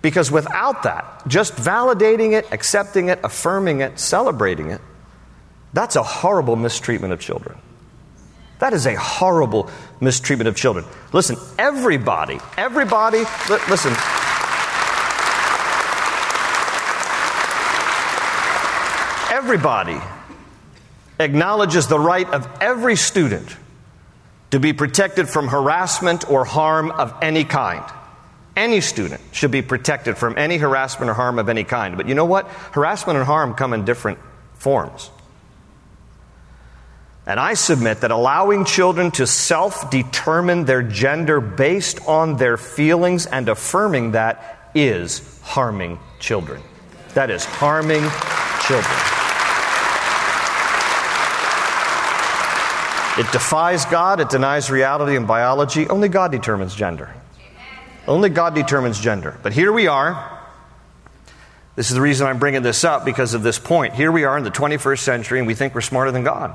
because 0.00 0.30
without 0.30 0.84
that, 0.84 1.22
just 1.28 1.56
validating 1.56 2.32
it, 2.32 2.50
accepting 2.52 3.10
it, 3.10 3.20
affirming 3.22 3.82
it, 3.82 3.98
celebrating 3.98 4.70
it, 4.70 4.80
that's 5.74 5.94
a 5.94 6.02
horrible 6.02 6.56
mistreatment 6.56 7.12
of 7.12 7.20
children. 7.20 7.58
That 8.58 8.72
is 8.72 8.86
a 8.86 8.94
horrible 8.94 9.68
mistreatment 10.00 10.48
of 10.48 10.56
children. 10.56 10.86
Listen, 11.12 11.36
everybody, 11.58 12.40
everybody, 12.56 13.18
li- 13.18 13.58
listen. 13.68 13.92
Everybody 19.30 20.00
acknowledges 21.18 21.88
the 21.88 22.00
right 22.00 22.26
of 22.30 22.48
every 22.62 22.96
student 22.96 23.54
to 24.50 24.58
be 24.58 24.72
protected 24.72 25.28
from 25.28 25.48
harassment 25.48 26.30
or 26.30 26.46
harm 26.46 26.90
of 26.90 27.14
any 27.20 27.44
kind. 27.44 27.84
Any 28.56 28.80
student 28.80 29.20
should 29.32 29.50
be 29.50 29.62
protected 29.62 30.18
from 30.18 30.36
any 30.36 30.56
harassment 30.56 31.10
or 31.10 31.14
harm 31.14 31.38
of 31.38 31.48
any 31.48 31.64
kind. 31.64 31.96
But 31.96 32.08
you 32.08 32.14
know 32.14 32.24
what? 32.24 32.48
Harassment 32.48 33.16
and 33.16 33.26
harm 33.26 33.54
come 33.54 33.72
in 33.72 33.84
different 33.84 34.18
forms. 34.54 35.10
And 37.26 37.38
I 37.38 37.54
submit 37.54 38.00
that 38.00 38.10
allowing 38.10 38.64
children 38.64 39.10
to 39.12 39.26
self 39.26 39.90
determine 39.90 40.64
their 40.64 40.82
gender 40.82 41.40
based 41.40 42.00
on 42.08 42.36
their 42.36 42.56
feelings 42.56 43.26
and 43.26 43.48
affirming 43.48 44.12
that 44.12 44.70
is 44.74 45.40
harming 45.42 45.98
children. 46.18 46.62
That 47.14 47.30
is 47.30 47.44
harming 47.44 48.02
children. 48.66 48.96
It 53.18 53.30
defies 53.32 53.84
God, 53.84 54.20
it 54.20 54.30
denies 54.30 54.70
reality 54.70 55.14
and 55.14 55.26
biology. 55.26 55.88
Only 55.88 56.08
God 56.08 56.32
determines 56.32 56.74
gender. 56.74 57.14
Only 58.06 58.28
God 58.28 58.54
determines 58.54 58.98
gender. 58.98 59.38
But 59.42 59.52
here 59.52 59.72
we 59.72 59.86
are. 59.86 60.38
This 61.76 61.88
is 61.90 61.94
the 61.94 62.00
reason 62.00 62.26
I'm 62.26 62.38
bringing 62.38 62.62
this 62.62 62.84
up 62.84 63.04
because 63.04 63.34
of 63.34 63.42
this 63.42 63.58
point. 63.58 63.94
Here 63.94 64.10
we 64.10 64.24
are 64.24 64.36
in 64.36 64.44
the 64.44 64.50
21st 64.50 64.98
century 64.98 65.38
and 65.38 65.46
we 65.46 65.54
think 65.54 65.74
we're 65.74 65.80
smarter 65.80 66.10
than 66.10 66.24
God. 66.24 66.52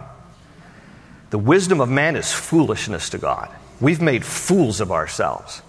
The 1.30 1.40
wisdom 1.40 1.82
of 1.82 1.90
man 1.90 2.16
is 2.16 2.32
foolishness 2.32 3.10
to 3.10 3.18
God. 3.18 3.50
We've 3.82 4.02
made 4.02 4.26
fools 4.26 4.82
of 4.82 4.92
ourselves, 4.92 5.62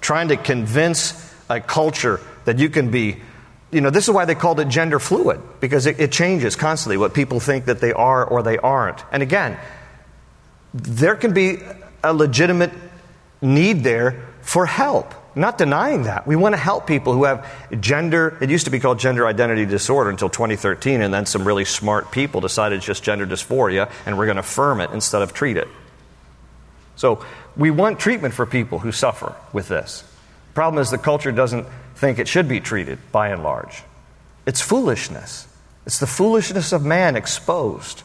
trying 0.00 0.28
to 0.28 0.36
convince 0.36 1.34
a 1.48 1.60
culture 1.60 2.20
that 2.44 2.58
you 2.58 2.68
can 2.68 2.90
be, 2.90 3.16
you 3.70 3.80
know, 3.80 3.90
this 3.90 4.04
is 4.04 4.14
why 4.14 4.24
they 4.24 4.34
called 4.34 4.60
it 4.60 4.68
gender 4.68 4.98
fluid, 4.98 5.40
because 5.60 5.86
it, 5.86 5.98
it 5.98 6.12
changes 6.12 6.54
constantly 6.54 6.96
what 6.96 7.14
people 7.14 7.40
think 7.40 7.66
that 7.66 7.80
they 7.80 7.92
are 7.92 8.24
or 8.24 8.42
they 8.42 8.58
aren't. 8.58 9.02
And 9.10 9.22
again, 9.22 9.58
there 10.74 11.16
can 11.16 11.32
be 11.32 11.58
a 12.04 12.12
legitimate 12.12 12.72
need 13.40 13.82
there 13.82 14.29
for 14.50 14.66
help. 14.66 15.14
Not 15.36 15.58
denying 15.58 16.02
that. 16.02 16.26
We 16.26 16.34
want 16.34 16.54
to 16.54 16.56
help 16.56 16.84
people 16.84 17.12
who 17.12 17.22
have 17.22 17.48
gender, 17.80 18.36
it 18.40 18.50
used 18.50 18.64
to 18.64 18.72
be 18.72 18.80
called 18.80 18.98
gender 18.98 19.24
identity 19.24 19.64
disorder 19.64 20.10
until 20.10 20.28
2013, 20.28 21.02
and 21.02 21.14
then 21.14 21.24
some 21.24 21.46
really 21.46 21.64
smart 21.64 22.10
people 22.10 22.40
decided 22.40 22.78
it's 22.78 22.84
just 22.84 23.04
gender 23.04 23.28
dysphoria, 23.28 23.88
and 24.06 24.18
we're 24.18 24.24
going 24.24 24.38
to 24.38 24.40
affirm 24.40 24.80
it 24.80 24.90
instead 24.90 25.22
of 25.22 25.32
treat 25.32 25.56
it. 25.56 25.68
So 26.96 27.24
we 27.56 27.70
want 27.70 28.00
treatment 28.00 28.34
for 28.34 28.44
people 28.44 28.80
who 28.80 28.90
suffer 28.90 29.36
with 29.52 29.68
this. 29.68 30.02
Problem 30.52 30.82
is 30.82 30.90
the 30.90 30.98
culture 30.98 31.30
doesn't 31.30 31.68
think 31.94 32.18
it 32.18 32.26
should 32.26 32.48
be 32.48 32.58
treated 32.58 32.98
by 33.12 33.28
and 33.28 33.44
large. 33.44 33.84
It's 34.46 34.60
foolishness. 34.60 35.46
It's 35.86 36.00
the 36.00 36.08
foolishness 36.08 36.72
of 36.72 36.84
man 36.84 37.14
exposed 37.14 38.02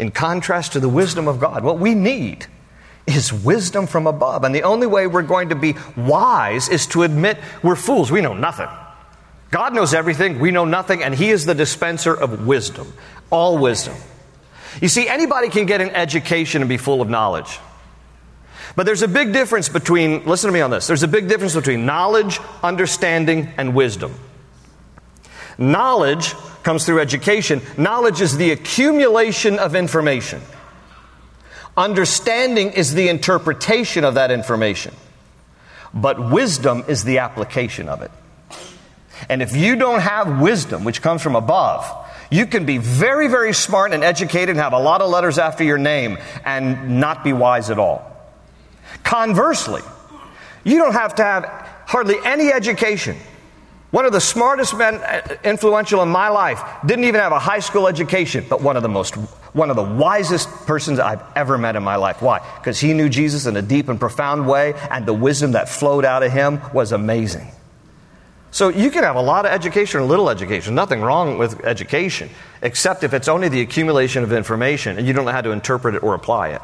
in 0.00 0.10
contrast 0.10 0.72
to 0.72 0.80
the 0.80 0.88
wisdom 0.88 1.28
of 1.28 1.38
God. 1.38 1.62
What 1.62 1.78
we 1.78 1.94
need 1.94 2.48
is 3.06 3.32
wisdom 3.32 3.86
from 3.86 4.06
above. 4.06 4.44
And 4.44 4.54
the 4.54 4.62
only 4.62 4.86
way 4.86 5.06
we're 5.06 5.22
going 5.22 5.48
to 5.48 5.54
be 5.54 5.74
wise 5.96 6.68
is 6.68 6.86
to 6.88 7.02
admit 7.02 7.38
we're 7.62 7.76
fools. 7.76 8.10
We 8.10 8.20
know 8.20 8.34
nothing. 8.34 8.68
God 9.50 9.74
knows 9.74 9.94
everything, 9.94 10.38
we 10.38 10.52
know 10.52 10.64
nothing, 10.64 11.02
and 11.02 11.14
He 11.14 11.30
is 11.30 11.44
the 11.44 11.54
dispenser 11.54 12.14
of 12.14 12.46
wisdom, 12.46 12.92
all 13.30 13.58
wisdom. 13.58 13.96
You 14.80 14.88
see, 14.88 15.08
anybody 15.08 15.48
can 15.48 15.66
get 15.66 15.80
an 15.80 15.90
education 15.90 16.62
and 16.62 16.68
be 16.68 16.76
full 16.76 17.02
of 17.02 17.08
knowledge. 17.08 17.58
But 18.76 18.86
there's 18.86 19.02
a 19.02 19.08
big 19.08 19.32
difference 19.32 19.68
between, 19.68 20.24
listen 20.24 20.48
to 20.48 20.54
me 20.54 20.60
on 20.60 20.70
this, 20.70 20.86
there's 20.86 21.02
a 21.02 21.08
big 21.08 21.28
difference 21.28 21.56
between 21.56 21.84
knowledge, 21.84 22.38
understanding, 22.62 23.48
and 23.56 23.74
wisdom. 23.74 24.14
Knowledge 25.58 26.32
comes 26.62 26.86
through 26.86 27.00
education, 27.00 27.60
knowledge 27.76 28.20
is 28.20 28.36
the 28.36 28.52
accumulation 28.52 29.58
of 29.58 29.74
information. 29.74 30.40
Understanding 31.76 32.72
is 32.72 32.94
the 32.94 33.08
interpretation 33.08 34.04
of 34.04 34.14
that 34.14 34.30
information, 34.30 34.94
but 35.94 36.30
wisdom 36.30 36.84
is 36.88 37.04
the 37.04 37.18
application 37.18 37.88
of 37.88 38.02
it. 38.02 38.10
And 39.28 39.42
if 39.42 39.54
you 39.54 39.76
don't 39.76 40.00
have 40.00 40.40
wisdom, 40.40 40.84
which 40.84 41.02
comes 41.02 41.22
from 41.22 41.36
above, 41.36 41.84
you 42.30 42.46
can 42.46 42.64
be 42.64 42.78
very, 42.78 43.28
very 43.28 43.52
smart 43.52 43.92
and 43.92 44.04
educated 44.04 44.50
and 44.50 44.58
have 44.58 44.72
a 44.72 44.78
lot 44.78 45.02
of 45.02 45.10
letters 45.10 45.38
after 45.38 45.64
your 45.64 45.78
name 45.78 46.18
and 46.44 47.00
not 47.00 47.24
be 47.24 47.32
wise 47.32 47.70
at 47.70 47.78
all. 47.78 48.06
Conversely, 49.02 49.82
you 50.64 50.78
don't 50.78 50.92
have 50.92 51.14
to 51.16 51.24
have 51.24 51.44
hardly 51.86 52.16
any 52.24 52.52
education. 52.52 53.16
One 53.90 54.04
of 54.04 54.12
the 54.12 54.20
smartest 54.20 54.76
men 54.76 54.94
uh, 54.94 55.36
influential 55.42 56.02
in 56.02 56.08
my 56.08 56.28
life 56.28 56.62
didn't 56.86 57.04
even 57.04 57.20
have 57.20 57.32
a 57.32 57.38
high 57.40 57.58
school 57.58 57.88
education, 57.88 58.46
but 58.48 58.62
one 58.62 58.76
of 58.76 58.82
the 58.82 58.88
most 58.88 59.16
one 59.52 59.68
of 59.68 59.74
the 59.74 59.82
wisest 59.82 60.48
persons 60.66 61.00
I've 61.00 61.22
ever 61.34 61.58
met 61.58 61.74
in 61.74 61.82
my 61.82 61.96
life. 61.96 62.22
Why? 62.22 62.38
Because 62.58 62.78
he 62.78 62.92
knew 62.92 63.08
Jesus 63.08 63.46
in 63.46 63.56
a 63.56 63.62
deep 63.62 63.88
and 63.88 63.98
profound 63.98 64.46
way, 64.46 64.74
and 64.90 65.04
the 65.04 65.12
wisdom 65.12 65.52
that 65.52 65.68
flowed 65.68 66.04
out 66.04 66.22
of 66.22 66.30
him 66.30 66.60
was 66.72 66.92
amazing. 66.92 67.48
So 68.52 68.68
you 68.68 68.90
can 68.90 69.04
have 69.04 69.16
a 69.16 69.22
lot 69.22 69.46
of 69.46 69.52
education 69.52 70.00
or 70.00 70.04
little 70.04 70.28
education. 70.28 70.74
Nothing 70.74 71.00
wrong 71.00 71.38
with 71.38 71.64
education, 71.64 72.30
except 72.62 73.04
if 73.04 73.14
it's 73.14 73.28
only 73.28 73.48
the 73.48 73.60
accumulation 73.60 74.22
of 74.22 74.32
information 74.32 74.98
and 74.98 75.06
you 75.06 75.12
don't 75.12 75.24
know 75.24 75.32
how 75.32 75.40
to 75.40 75.50
interpret 75.50 75.94
it 75.94 76.02
or 76.02 76.14
apply 76.14 76.50
it. 76.50 76.62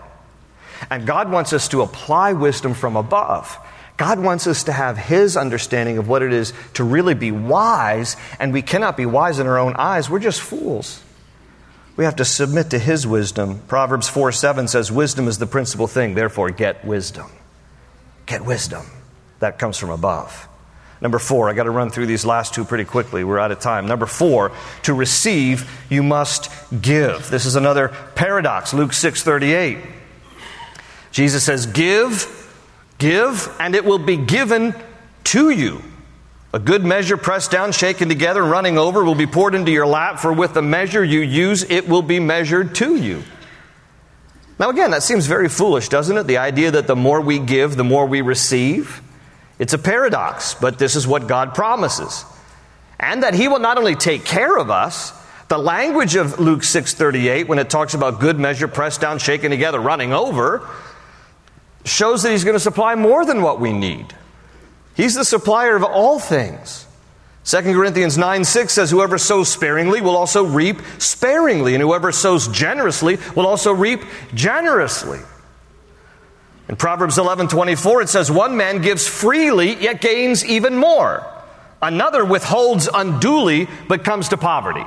And 0.91 1.07
God 1.07 1.31
wants 1.31 1.53
us 1.53 1.69
to 1.69 1.83
apply 1.83 2.33
wisdom 2.33 2.75
from 2.75 2.97
above. 2.97 3.57
God 3.97 4.19
wants 4.19 4.47
us 4.47 4.65
to 4.65 4.73
have 4.73 4.99
His 4.99 5.37
understanding 5.37 5.99
of 5.99 6.09
what 6.09 6.23
it 6.23 6.33
is 6.33 6.53
to 6.75 6.85
really 6.85 7.15
be 7.15 7.33
wise, 7.33 8.17
and 8.39 8.53
we 8.53 8.63
cannot 8.63 8.97
be 8.97 9.07
wise 9.07 9.39
in 9.39 9.47
our 9.47 9.59
own 9.59 9.75
eyes. 9.77 10.11
We're 10.11 10.19
just 10.19 10.41
fools. 10.41 11.03
We 11.97 12.05
have 12.05 12.17
to 12.17 12.25
submit 12.25 12.71
to 12.71 12.79
His 12.79 13.07
wisdom. 13.07 13.61
Proverbs 13.69 14.09
4 14.09 14.33
7 14.33 14.69
says, 14.69 14.93
Wisdom 14.93 15.29
is 15.29 15.39
the 15.39 15.47
principal 15.47 15.87
thing, 15.87 16.15
therefore 16.15 16.51
get 16.51 16.85
wisdom. 16.85 17.31
Get 18.27 18.45
wisdom. 18.45 18.85
That 19.39 19.59
comes 19.59 19.79
from 19.79 19.91
above. 19.91 20.49
Number 21.01 21.19
four, 21.19 21.51
I 21.51 21.53
got 21.53 21.65
to 21.65 21.71
run 21.71 21.91
through 21.91 22.07
these 22.07 22.25
last 22.25 22.55
two 22.55 22.65
pretty 22.65 22.85
quickly. 22.85 23.23
We're 23.23 23.39
out 23.39 23.53
of 23.53 23.61
time. 23.61 23.87
Number 23.87 24.07
four, 24.07 24.53
to 24.85 24.95
receive, 24.95 25.71
you 25.91 26.03
must 26.03 26.51
give. 26.81 27.29
This 27.31 27.45
is 27.45 27.55
another 27.55 27.89
paradox. 28.15 28.73
Luke 28.73 28.95
6 28.95 29.23
38. 29.23 29.79
Jesus 31.13 31.45
says, 31.45 31.67
Give, 31.67 32.46
give, 32.99 33.55
and 33.59 33.75
it 33.75 33.85
will 33.85 33.99
be 33.99 34.17
given 34.17 34.75
to 35.25 35.51
you 35.51 35.83
A 36.57 36.59
good 36.59 36.87
measure 36.87 37.19
pressed 37.19 37.51
down, 37.51 37.73
shaken 37.73 38.09
together, 38.09 38.41
and 38.43 38.51
running 38.51 38.79
over 38.79 39.05
will 39.05 39.15
be 39.15 39.27
poured 39.27 39.55
into 39.55 39.71
your 39.71 39.87
lap, 39.87 40.19
for 40.19 40.33
with 40.33 40.55
the 40.55 40.63
measure 40.63 41.05
you 41.05 41.21
use, 41.21 41.63
it 41.65 41.87
will 41.87 42.01
be 42.01 42.19
measured 42.19 42.75
to 42.77 42.97
you. 42.97 43.23
Now, 44.59 44.71
again, 44.71 44.91
that 44.93 45.03
seems 45.03 45.27
very 45.27 45.51
foolish, 45.51 45.91
doesn't 45.91 46.17
it? 46.17 46.27
The 46.27 46.39
idea 46.39 46.71
that 46.71 46.87
the 46.87 46.97
more 46.97 47.21
we 47.21 47.39
give, 47.41 47.77
the 47.77 47.85
more 47.85 48.07
we 48.07 48.23
receive. 48.23 49.03
It's 49.59 49.75
a 49.75 49.79
paradox, 49.79 50.55
but 50.55 50.79
this 50.79 50.97
is 50.97 51.07
what 51.07 51.27
God 51.27 51.55
promises. 51.55 52.25
And 52.99 53.23
that 53.23 53.35
He 53.35 53.49
will 53.49 53.59
not 53.59 53.77
only 53.77 53.95
take 53.95 54.25
care 54.25 54.57
of 54.57 54.71
us, 54.71 55.13
the 55.49 55.59
language 55.59 56.17
of 56.17 56.41
Luke 56.41 56.63
6:38 56.63 57.49
when 57.49 57.59
it 57.59 57.69
talks 57.69 57.93
about 57.93 58.19
good 58.19 58.39
measure 58.39 58.67
pressed 58.67 59.03
down 59.03 59.19
shaken 59.19 59.51
together 59.51 59.79
running 59.79 60.15
over 60.15 60.67
shows 61.87 62.23
that 62.23 62.31
he's 62.31 62.45
going 62.45 62.57
to 62.57 62.61
supply 62.61 62.95
more 62.95 63.25
than 63.25 63.43
what 63.43 63.61
we 63.61 63.73
need. 63.73 64.15
He's 64.95 65.15
the 65.15 65.25
supplier 65.25 65.77
of 65.77 65.85
all 65.85 66.19
things. 66.19 66.87
2 67.45 67.63
Corinthians 67.63 68.19
9 68.19 68.45
6 68.45 68.73
says, 68.73 68.91
Whoever 68.91 69.19
sows 69.19 69.49
sparingly 69.49 70.01
will 70.01 70.17
also 70.17 70.45
reap 70.45 70.81
sparingly, 70.99 71.75
and 71.75 71.83
whoever 71.83 72.11
sows 72.11 72.49
generously 72.49 73.19
will 73.37 73.47
also 73.47 73.73
reap 73.73 74.01
generously. 74.35 75.21
In 76.69 76.75
Proverbs 76.75 77.19
11 77.19 77.47
24, 77.47 78.03
it 78.03 78.09
says, 78.09 78.31
One 78.31 78.57
man 78.57 78.83
gives 78.83 79.07
freely, 79.07 79.81
yet 79.81 80.01
gains 80.01 80.45
even 80.45 80.77
more. 80.77 81.25
Another 81.81 82.25
withholds 82.25 82.89
unduly, 82.93 83.69
but 83.87 84.03
comes 84.03 84.31
to 84.31 84.37
poverty. 84.37 84.85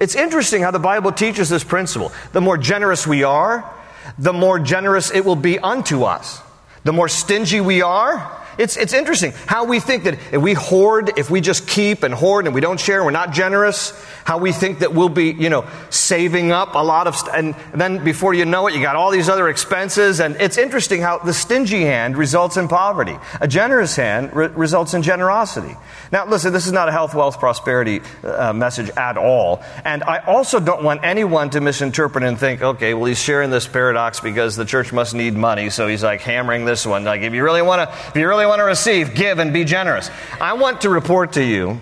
It's 0.00 0.14
interesting 0.14 0.62
how 0.62 0.70
the 0.70 0.78
Bible 0.78 1.12
teaches 1.12 1.50
this 1.50 1.64
principle. 1.64 2.12
The 2.32 2.40
more 2.40 2.56
generous 2.56 3.06
we 3.06 3.22
are, 3.22 3.70
the 4.18 4.32
more 4.32 4.58
generous 4.58 5.10
it 5.10 5.24
will 5.24 5.36
be 5.36 5.58
unto 5.58 6.04
us. 6.04 6.40
The 6.84 6.92
more 6.92 7.08
stingy 7.08 7.60
we 7.60 7.82
are, 7.82 8.43
it's, 8.58 8.76
it's 8.76 8.92
interesting 8.92 9.32
how 9.46 9.64
we 9.64 9.80
think 9.80 10.04
that 10.04 10.14
if 10.32 10.40
we 10.40 10.54
hoard, 10.54 11.18
if 11.18 11.30
we 11.30 11.40
just 11.40 11.66
keep 11.66 12.02
and 12.02 12.14
hoard 12.14 12.46
and 12.46 12.54
we 12.54 12.60
don't 12.60 12.80
share, 12.80 13.04
we're 13.04 13.10
not 13.10 13.32
generous, 13.32 13.92
how 14.24 14.38
we 14.38 14.52
think 14.52 14.80
that 14.80 14.94
we'll 14.94 15.08
be, 15.08 15.32
you 15.32 15.50
know, 15.50 15.66
saving 15.90 16.52
up 16.52 16.74
a 16.74 16.84
lot 16.84 17.06
of, 17.06 17.16
st- 17.16 17.34
and 17.34 17.54
then 17.80 18.02
before 18.04 18.34
you 18.34 18.44
know 18.44 18.66
it, 18.66 18.74
you 18.74 18.82
got 18.82 18.96
all 18.96 19.10
these 19.10 19.28
other 19.28 19.48
expenses. 19.48 20.20
And 20.20 20.36
it's 20.36 20.58
interesting 20.58 21.00
how 21.00 21.18
the 21.18 21.32
stingy 21.32 21.82
hand 21.82 22.16
results 22.16 22.56
in 22.56 22.68
poverty. 22.68 23.16
A 23.40 23.48
generous 23.48 23.96
hand 23.96 24.34
re- 24.34 24.48
results 24.48 24.94
in 24.94 25.02
generosity. 25.02 25.76
Now, 26.12 26.26
listen, 26.26 26.52
this 26.52 26.66
is 26.66 26.72
not 26.72 26.88
a 26.88 26.92
health, 26.92 27.14
wealth, 27.14 27.38
prosperity 27.38 28.00
uh, 28.22 28.52
message 28.52 28.90
at 28.96 29.16
all. 29.16 29.62
And 29.84 30.02
I 30.04 30.18
also 30.18 30.60
don't 30.60 30.84
want 30.84 31.04
anyone 31.04 31.50
to 31.50 31.60
misinterpret 31.60 32.24
and 32.24 32.38
think, 32.38 32.62
okay, 32.62 32.94
well, 32.94 33.06
he's 33.06 33.20
sharing 33.20 33.50
this 33.50 33.66
paradox 33.66 34.20
because 34.20 34.56
the 34.56 34.64
church 34.64 34.92
must 34.92 35.14
need 35.14 35.34
money. 35.34 35.70
So 35.70 35.86
he's 35.88 36.02
like 36.02 36.20
hammering 36.20 36.64
this 36.64 36.86
one. 36.86 37.04
Like, 37.04 37.22
if 37.22 37.32
you 37.32 37.42
really 37.42 37.62
want 37.62 37.88
to, 37.88 37.96
if 38.08 38.16
you 38.16 38.28
really 38.28 38.43
want 38.46 38.60
to 38.60 38.64
receive, 38.64 39.14
give 39.14 39.38
and 39.38 39.52
be 39.52 39.64
generous. 39.64 40.10
I 40.40 40.54
want 40.54 40.82
to 40.82 40.90
report 40.90 41.32
to 41.34 41.44
you 41.44 41.80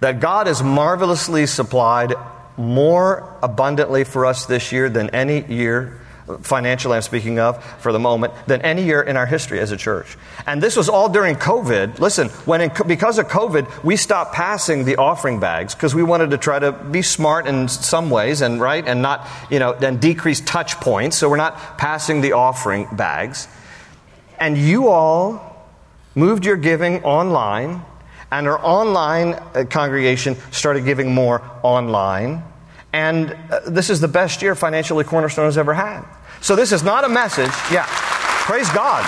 that 0.00 0.20
God 0.20 0.46
has 0.46 0.62
marvelously 0.62 1.46
supplied 1.46 2.14
more 2.56 3.38
abundantly 3.42 4.04
for 4.04 4.26
us 4.26 4.46
this 4.46 4.72
year 4.72 4.88
than 4.88 5.10
any 5.10 5.44
year, 5.52 6.00
financially 6.40 6.96
I'm 6.96 7.02
speaking 7.02 7.38
of 7.38 7.62
for 7.80 7.92
the 7.92 7.98
moment, 7.98 8.32
than 8.46 8.62
any 8.62 8.84
year 8.84 9.02
in 9.02 9.16
our 9.16 9.26
history 9.26 9.60
as 9.60 9.72
a 9.72 9.76
church. 9.76 10.16
And 10.46 10.62
this 10.62 10.76
was 10.76 10.88
all 10.88 11.08
during 11.08 11.36
COVID. 11.36 11.98
Listen, 11.98 12.28
when 12.46 12.60
in, 12.60 12.72
because 12.86 13.18
of 13.18 13.28
COVID, 13.28 13.84
we 13.84 13.96
stopped 13.96 14.34
passing 14.34 14.84
the 14.84 14.96
offering 14.96 15.38
bags 15.38 15.74
because 15.74 15.94
we 15.94 16.02
wanted 16.02 16.30
to 16.30 16.38
try 16.38 16.58
to 16.58 16.72
be 16.72 17.02
smart 17.02 17.46
in 17.46 17.68
some 17.68 18.10
ways 18.10 18.40
and 18.40 18.60
right 18.60 18.86
and 18.86 19.02
not, 19.02 19.26
you 19.50 19.58
know, 19.58 19.72
and 19.72 20.00
decrease 20.00 20.40
touch 20.40 20.76
points. 20.76 21.16
So 21.16 21.28
we're 21.28 21.36
not 21.36 21.78
passing 21.78 22.20
the 22.20 22.32
offering 22.32 22.88
bags. 22.92 23.48
And 24.38 24.56
you 24.58 24.88
all 24.88 25.66
moved 26.14 26.44
your 26.44 26.56
giving 26.56 27.02
online 27.04 27.82
and 28.30 28.48
our 28.48 28.58
online 28.64 29.34
uh, 29.34 29.64
congregation 29.70 30.36
started 30.50 30.84
giving 30.84 31.14
more 31.14 31.42
online. 31.62 32.42
And 32.92 33.36
uh, 33.50 33.60
this 33.68 33.90
is 33.90 34.00
the 34.00 34.08
best 34.08 34.42
year 34.42 34.54
financially 34.54 35.04
Cornerstone 35.04 35.44
has 35.44 35.58
ever 35.58 35.74
had. 35.74 36.04
So 36.40 36.56
this 36.56 36.72
is 36.72 36.82
not 36.82 37.04
a 37.04 37.08
message. 37.08 37.52
Yeah. 37.70 37.86
Praise 37.86 38.68
God. 38.70 39.04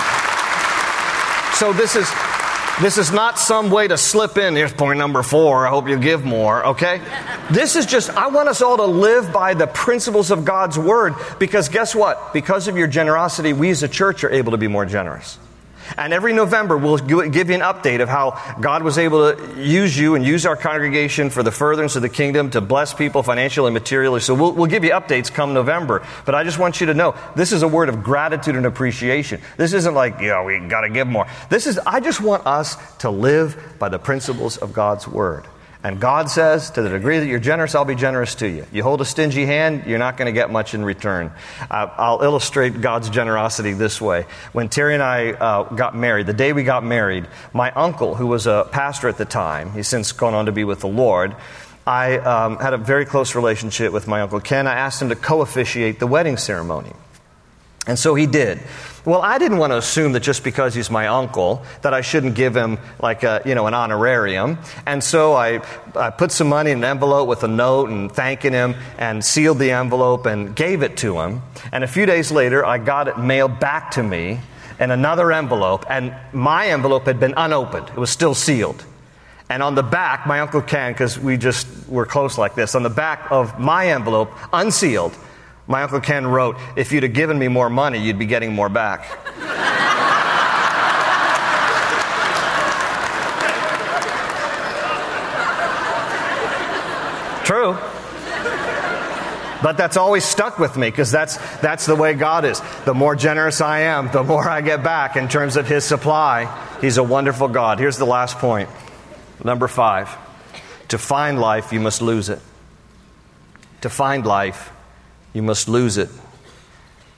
So 1.55 1.73
this 1.73 1.95
is 1.95 2.09
this 2.81 2.97
is 2.97 3.11
not 3.11 3.37
some 3.37 3.69
way 3.71 3.87
to 3.87 3.97
slip 3.97 4.37
in. 4.37 4.55
Here's 4.55 4.73
point 4.73 4.99
number 4.99 5.21
four. 5.21 5.67
I 5.67 5.69
hope 5.69 5.87
you 5.89 5.97
give 5.97 6.23
more, 6.23 6.65
okay? 6.67 7.01
This 7.51 7.75
is 7.75 7.85
just, 7.85 8.09
I 8.09 8.27
want 8.27 8.47
us 8.47 8.61
all 8.61 8.77
to 8.77 8.85
live 8.85 9.33
by 9.33 9.53
the 9.53 9.67
principles 9.67 10.31
of 10.31 10.45
God's 10.45 10.77
word 10.77 11.15
because 11.39 11.69
guess 11.69 11.93
what? 11.93 12.33
Because 12.33 12.67
of 12.67 12.77
your 12.77 12.87
generosity, 12.87 13.53
we 13.53 13.69
as 13.69 13.83
a 13.83 13.87
church 13.87 14.23
are 14.23 14.31
able 14.31 14.51
to 14.51 14.57
be 14.57 14.67
more 14.67 14.85
generous. 14.85 15.37
And 15.97 16.13
every 16.13 16.33
November, 16.33 16.77
we'll 16.77 16.97
give 16.97 17.49
you 17.49 17.55
an 17.55 17.61
update 17.61 18.01
of 18.01 18.09
how 18.09 18.55
God 18.59 18.83
was 18.83 18.97
able 18.97 19.33
to 19.33 19.61
use 19.61 19.97
you 19.97 20.15
and 20.15 20.25
use 20.25 20.45
our 20.45 20.55
congregation 20.55 21.29
for 21.29 21.43
the 21.43 21.51
furtherance 21.51 21.95
of 21.95 22.01
the 22.01 22.09
kingdom 22.09 22.49
to 22.51 22.61
bless 22.61 22.93
people 22.93 23.23
financially 23.23 23.67
and 23.67 23.73
materially. 23.73 24.19
So 24.19 24.33
we'll, 24.33 24.51
we'll 24.53 24.67
give 24.67 24.83
you 24.83 24.91
updates 24.91 25.31
come 25.31 25.53
November. 25.53 26.05
But 26.25 26.35
I 26.35 26.43
just 26.43 26.59
want 26.59 26.79
you 26.81 26.87
to 26.87 26.93
know 26.93 27.15
this 27.35 27.51
is 27.51 27.63
a 27.63 27.67
word 27.67 27.89
of 27.89 28.03
gratitude 28.03 28.55
and 28.55 28.65
appreciation. 28.65 29.41
This 29.57 29.73
isn't 29.73 29.93
like, 29.93 30.19
you 30.19 30.27
know, 30.27 30.43
we 30.43 30.59
got 30.59 30.81
to 30.81 30.89
give 30.89 31.07
more. 31.07 31.27
This 31.49 31.67
is, 31.67 31.79
I 31.79 31.99
just 31.99 32.21
want 32.21 32.45
us 32.45 32.77
to 32.97 33.09
live 33.09 33.75
by 33.79 33.89
the 33.89 33.99
principles 33.99 34.57
of 34.57 34.73
God's 34.73 35.07
word. 35.07 35.45
And 35.81 36.01
God 36.01 36.29
says, 36.29 36.71
to 36.71 36.81
the 36.81 36.89
degree 36.89 37.19
that 37.19 37.27
you're 37.27 37.39
generous, 37.39 37.73
I'll 37.73 37.85
be 37.85 37.95
generous 37.95 38.35
to 38.35 38.49
you. 38.49 38.65
You 38.71 38.83
hold 38.83 38.99
a 38.99 39.05
stingy 39.05 39.45
hand, 39.45 39.83
you're 39.87 39.97
not 39.97 40.17
going 40.17 40.25
to 40.25 40.33
get 40.33 40.51
much 40.51 40.73
in 40.73 40.83
return. 40.83 41.31
Uh, 41.71 41.87
I'll 41.97 42.21
illustrate 42.21 42.81
God's 42.81 43.09
generosity 43.09 43.71
this 43.71 44.01
way. 44.01 44.25
When 44.51 44.67
Terry 44.67 44.93
and 44.93 45.01
I 45.01 45.31
uh, 45.31 45.63
got 45.63 45.95
married, 45.95 46.25
the 46.25 46.33
day 46.33 46.51
we 46.51 46.63
got 46.63 46.83
married, 46.83 47.27
my 47.53 47.71
uncle, 47.71 48.15
who 48.15 48.27
was 48.27 48.45
a 48.45 48.67
pastor 48.71 49.07
at 49.07 49.17
the 49.17 49.23
time, 49.23 49.71
he's 49.71 49.87
since 49.87 50.11
gone 50.11 50.33
on 50.33 50.47
to 50.47 50.51
be 50.51 50.65
with 50.65 50.81
the 50.81 50.89
Lord, 50.89 51.33
I 51.87 52.17
um, 52.17 52.57
had 52.57 52.73
a 52.73 52.77
very 52.77 53.05
close 53.05 53.33
relationship 53.33 53.93
with 53.93 54.05
my 54.05 54.21
uncle 54.21 54.41
Ken. 54.41 54.67
I 54.67 54.75
asked 54.75 55.01
him 55.01 55.09
to 55.09 55.15
co 55.15 55.41
officiate 55.41 55.99
the 55.99 56.07
wedding 56.07 56.35
ceremony. 56.35 56.91
And 57.87 57.97
so 57.97 58.15
he 58.15 58.27
did. 58.27 58.59
Well, 59.05 59.21
I 59.21 59.37
didn't 59.37 59.59
want 59.59 59.71
to 59.71 59.77
assume 59.77 60.11
that 60.13 60.19
just 60.21 60.43
because 60.43 60.75
he's 60.75 60.91
my 60.91 61.07
uncle 61.07 61.63
that 61.81 61.93
I 61.93 62.01
shouldn't 62.01 62.35
give 62.35 62.55
him 62.55 62.77
like 63.01 63.23
a, 63.23 63.41
you 63.45 63.55
know 63.55 63.67
an 63.67 63.73
honorarium. 63.73 64.57
And 64.85 65.03
so 65.03 65.33
I, 65.33 65.61
I 65.95 66.09
put 66.09 66.31
some 66.31 66.49
money 66.49 66.71
in 66.71 66.79
an 66.79 66.83
envelope 66.83 67.27
with 67.27 67.43
a 67.43 67.47
note 67.47 67.89
and 67.89 68.11
thanking 68.11 68.53
him 68.53 68.75
and 68.97 69.23
sealed 69.23 69.59
the 69.59 69.71
envelope 69.71 70.25
and 70.25 70.55
gave 70.55 70.83
it 70.83 70.97
to 70.97 71.19
him. 71.19 71.41
And 71.71 71.83
a 71.83 71.87
few 71.87 72.05
days 72.05 72.31
later, 72.31 72.65
I 72.65 72.77
got 72.77 73.07
it 73.07 73.17
mailed 73.17 73.59
back 73.59 73.91
to 73.91 74.03
me 74.03 74.39
in 74.79 74.91
another 74.91 75.31
envelope, 75.31 75.85
and 75.89 76.15
my 76.31 76.67
envelope 76.67 77.05
had 77.05 77.19
been 77.19 77.33
unopened. 77.35 77.89
It 77.89 77.97
was 77.97 78.09
still 78.09 78.33
sealed. 78.33 78.85
And 79.49 79.63
on 79.63 79.75
the 79.75 79.83
back, 79.83 80.27
my 80.27 80.39
uncle 80.41 80.61
Ken, 80.61 80.93
because 80.93 81.17
we 81.17 81.35
just 81.35 81.67
were 81.89 82.05
close 82.05 82.37
like 82.37 82.55
this, 82.55 82.75
on 82.75 82.83
the 82.83 82.89
back 82.89 83.31
of 83.31 83.59
my 83.59 83.87
envelope, 83.87 84.31
unsealed, 84.53 85.13
my 85.69 85.83
Uncle 85.83 86.01
Ken 86.01 86.25
wrote, 86.25 86.57
If 86.75 86.91
you'd 86.91 87.03
have 87.03 87.13
given 87.13 87.37
me 87.37 87.47
more 87.47 87.69
money, 87.69 87.99
you'd 87.99 88.17
be 88.17 88.25
getting 88.25 88.53
more 88.53 88.69
back. 88.69 89.03
True. 97.45 97.77
But 99.61 99.77
that's 99.77 99.95
always 99.95 100.25
stuck 100.25 100.57
with 100.57 100.75
me 100.75 100.89
because 100.89 101.11
that's, 101.11 101.37
that's 101.57 101.85
the 101.85 101.95
way 101.95 102.15
God 102.15 102.45
is. 102.45 102.59
The 102.85 102.95
more 102.95 103.15
generous 103.15 103.61
I 103.61 103.81
am, 103.81 104.09
the 104.11 104.23
more 104.23 104.49
I 104.49 104.61
get 104.61 104.83
back 104.83 105.17
in 105.17 105.27
terms 105.27 105.55
of 105.55 105.67
His 105.67 105.85
supply. 105.85 106.47
He's 106.81 106.97
a 106.97 107.03
wonderful 107.03 107.47
God. 107.47 107.77
Here's 107.77 107.97
the 107.97 108.05
last 108.05 108.39
point. 108.39 108.69
Number 109.43 109.67
five. 109.67 110.17
To 110.87 110.97
find 110.97 111.39
life, 111.39 111.71
you 111.71 111.79
must 111.79 112.01
lose 112.01 112.29
it. 112.29 112.39
To 113.81 113.89
find 113.89 114.25
life, 114.25 114.71
you 115.33 115.41
must 115.41 115.67
lose 115.67 115.97
it. 115.97 116.09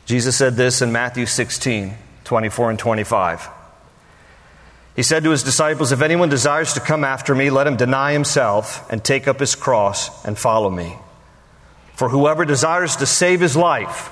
Jesus 0.05 0.35
said 0.35 0.55
this 0.55 0.81
in 0.81 0.91
Matthew 0.91 1.25
16, 1.25 1.93
24 2.23 2.69
and 2.71 2.79
25. 2.79 3.49
He 4.95 5.03
said 5.03 5.23
to 5.23 5.31
his 5.31 5.43
disciples, 5.43 5.91
If 5.91 6.01
anyone 6.01 6.29
desires 6.29 6.73
to 6.73 6.79
come 6.81 7.03
after 7.03 7.33
me, 7.33 7.49
let 7.49 7.67
him 7.67 7.77
deny 7.77 8.11
himself 8.11 8.89
and 8.91 9.03
take 9.03 9.27
up 9.27 9.39
his 9.39 9.55
cross 9.55 10.25
and 10.25 10.37
follow 10.37 10.69
me. 10.69 10.95
For 11.95 12.09
whoever 12.09 12.45
desires 12.45 12.97
to 12.97 13.05
save 13.05 13.39
his 13.39 13.55
life 13.55 14.09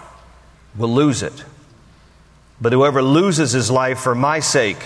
will 0.78 0.94
lose 0.94 1.22
it. 1.22 1.44
But 2.62 2.74
whoever 2.74 3.02
loses 3.02 3.52
his 3.52 3.72
life 3.72 4.00
for 4.00 4.16
my 4.16 4.40
sake 4.40 4.78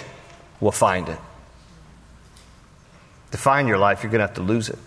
will 0.59 0.71
find 0.71 1.09
it. 1.09 1.19
To 3.31 3.37
find 3.37 3.67
your 3.67 3.77
life, 3.77 4.03
you're 4.03 4.11
going 4.11 4.19
to 4.19 4.27
have 4.27 4.35
to 4.35 4.41
lose 4.41 4.69
it. 4.69 4.79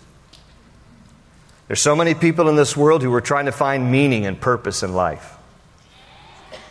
There's 1.67 1.81
so 1.81 1.95
many 1.95 2.13
people 2.13 2.47
in 2.49 2.55
this 2.55 2.77
world 2.77 3.03
who 3.03 3.13
are 3.13 3.21
trying 3.21 3.45
to 3.45 3.51
find 3.51 3.91
meaning 3.91 4.25
and 4.25 4.39
purpose 4.39 4.83
in 4.83 4.93
life. 4.93 5.35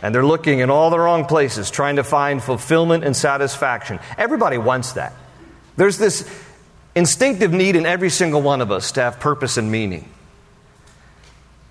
And 0.01 0.13
they're 0.13 0.25
looking 0.25 0.59
in 0.59 0.69
all 0.69 0.89
the 0.89 0.99
wrong 0.99 1.25
places, 1.25 1.71
trying 1.71 1.95
to 1.95 2.03
find 2.03 2.41
fulfillment 2.41 3.03
and 3.03 3.15
satisfaction. 3.15 3.99
Everybody 4.17 4.57
wants 4.57 4.93
that. 4.93 5.13
There's 5.75 5.97
this 5.97 6.27
instinctive 6.95 7.51
need 7.51 7.75
in 7.75 7.85
every 7.85 8.09
single 8.09 8.41
one 8.41 8.61
of 8.61 8.71
us 8.71 8.91
to 8.93 9.01
have 9.01 9.19
purpose 9.19 9.57
and 9.57 9.71
meaning. 9.71 10.09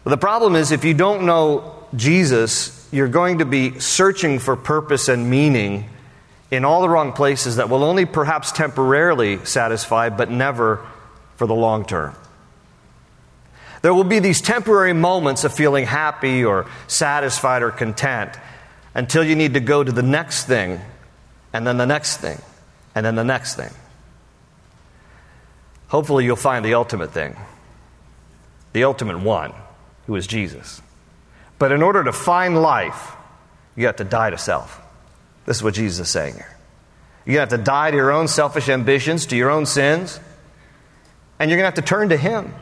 But 0.05 0.11
the 0.11 0.19
problem 0.19 0.55
is, 0.55 0.71
if 0.71 0.85
you 0.85 0.95
don't 0.95 1.27
know 1.27 1.85
Jesus, 1.95 2.89
you're 2.93 3.09
going 3.09 3.39
to 3.39 3.45
be 3.45 3.81
searching 3.81 4.39
for 4.39 4.55
purpose 4.55 5.09
and 5.09 5.29
meaning 5.29 5.89
in 6.53 6.65
all 6.65 6.81
the 6.81 6.89
wrong 6.89 7.13
places 7.13 7.57
that 7.57 7.69
will 7.69 7.83
only 7.83 8.07
perhaps 8.07 8.53
temporarily 8.53 9.45
satisfy, 9.45 10.09
but 10.09 10.31
never 10.31 10.87
for 11.37 11.49
the 11.49 11.55
long 11.55 11.85
term. 11.85 12.15
There 13.87 13.95
will 13.95 14.03
be 14.03 14.19
these 14.19 14.41
temporary 14.41 14.95
moments 14.95 15.45
of 15.45 15.55
feeling 15.55 15.87
happy 15.87 16.45
or 16.45 16.67
satisfied 16.89 17.63
or 17.63 17.71
content 17.71 18.33
until 18.97 19.23
you 19.23 19.37
need 19.37 19.55
to 19.55 19.61
go 19.61 19.85
to 19.85 19.93
the 19.93 20.03
next 20.03 20.47
thing, 20.47 20.81
and 21.53 21.65
then 21.65 21.77
the 21.77 21.87
next 21.87 22.17
thing, 22.17 22.37
and 22.97 23.07
then 23.07 23.15
the 23.15 23.23
next 23.23 23.55
thing. 23.55 23.71
Hopefully, 25.87 26.25
you'll 26.25 26.35
find 26.35 26.65
the 26.65 26.75
ultimate 26.75 27.13
thing, 27.13 27.37
the 28.73 28.83
ultimate 28.83 29.21
one, 29.21 29.53
who 30.09 30.17
is 30.17 30.27
Jesus. 30.27 30.83
But 31.61 31.71
in 31.71 31.81
order 31.81 32.03
to 32.03 32.13
find 32.13 32.61
life, 32.61 33.13
you 33.77 33.87
have 33.87 33.95
to 33.99 34.05
die 34.05 34.31
to 34.31 34.39
self. 34.39 34.83
This 35.45 35.59
is 35.59 35.63
what 35.63 35.75
Jesus 35.75 36.09
is 36.09 36.13
saying 36.13 36.35
here. 36.35 36.57
You 37.25 37.39
have 37.39 37.51
to 37.51 37.57
die 37.57 37.93
to 37.93 37.97
your 37.97 38.11
own 38.11 38.27
selfish 38.27 38.69
ambitions, 38.69 39.27
to 39.27 39.37
your 39.37 39.51
own 39.51 39.65
sins, 39.65 40.19
and 41.39 41.49
you're 41.49 41.57
going 41.57 41.71
to 41.71 41.77
have 41.77 41.85
to 41.85 41.89
turn 41.89 42.09
to 42.09 42.17
Him. 42.17 42.53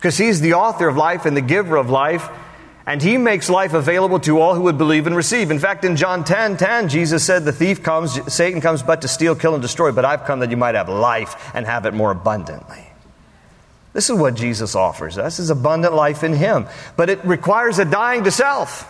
Because 0.00 0.16
He's 0.16 0.40
the 0.40 0.54
author 0.54 0.88
of 0.88 0.96
life 0.96 1.26
and 1.26 1.36
the 1.36 1.42
giver 1.42 1.76
of 1.76 1.90
life, 1.90 2.28
and 2.86 3.02
He 3.02 3.18
makes 3.18 3.48
life 3.48 3.74
available 3.74 4.18
to 4.20 4.40
all 4.40 4.54
who 4.54 4.62
would 4.62 4.78
believe 4.78 5.06
and 5.06 5.14
receive. 5.14 5.50
In 5.50 5.58
fact, 5.58 5.84
in 5.84 5.96
John 5.96 6.24
10 6.24 6.56
10, 6.56 6.88
Jesus 6.88 7.24
said, 7.24 7.44
The 7.44 7.52
thief 7.52 7.82
comes, 7.82 8.32
Satan 8.32 8.60
comes 8.60 8.82
but 8.82 9.02
to 9.02 9.08
steal, 9.08 9.36
kill, 9.36 9.54
and 9.54 9.62
destroy, 9.62 9.92
but 9.92 10.04
I've 10.04 10.24
come 10.24 10.40
that 10.40 10.50
you 10.50 10.56
might 10.56 10.74
have 10.74 10.88
life 10.88 11.52
and 11.54 11.66
have 11.66 11.86
it 11.86 11.94
more 11.94 12.10
abundantly. 12.10 12.86
This 13.92 14.08
is 14.08 14.16
what 14.16 14.34
Jesus 14.34 14.74
offers 14.74 15.18
us 15.18 15.38
is 15.38 15.50
abundant 15.50 15.94
life 15.94 16.24
in 16.24 16.32
Him. 16.32 16.66
But 16.96 17.10
it 17.10 17.24
requires 17.24 17.78
a 17.78 17.84
dying 17.84 18.24
to 18.24 18.30
self 18.30 18.86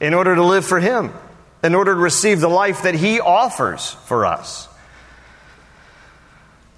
in 0.00 0.14
order 0.14 0.34
to 0.34 0.44
live 0.44 0.66
for 0.66 0.80
Him 0.80 1.12
in 1.64 1.74
order 1.74 1.94
to 1.94 2.00
receive 2.00 2.40
the 2.40 2.48
life 2.48 2.82
that 2.82 2.94
He 2.94 3.20
offers 3.20 3.92
for 4.04 4.26
us. 4.26 4.68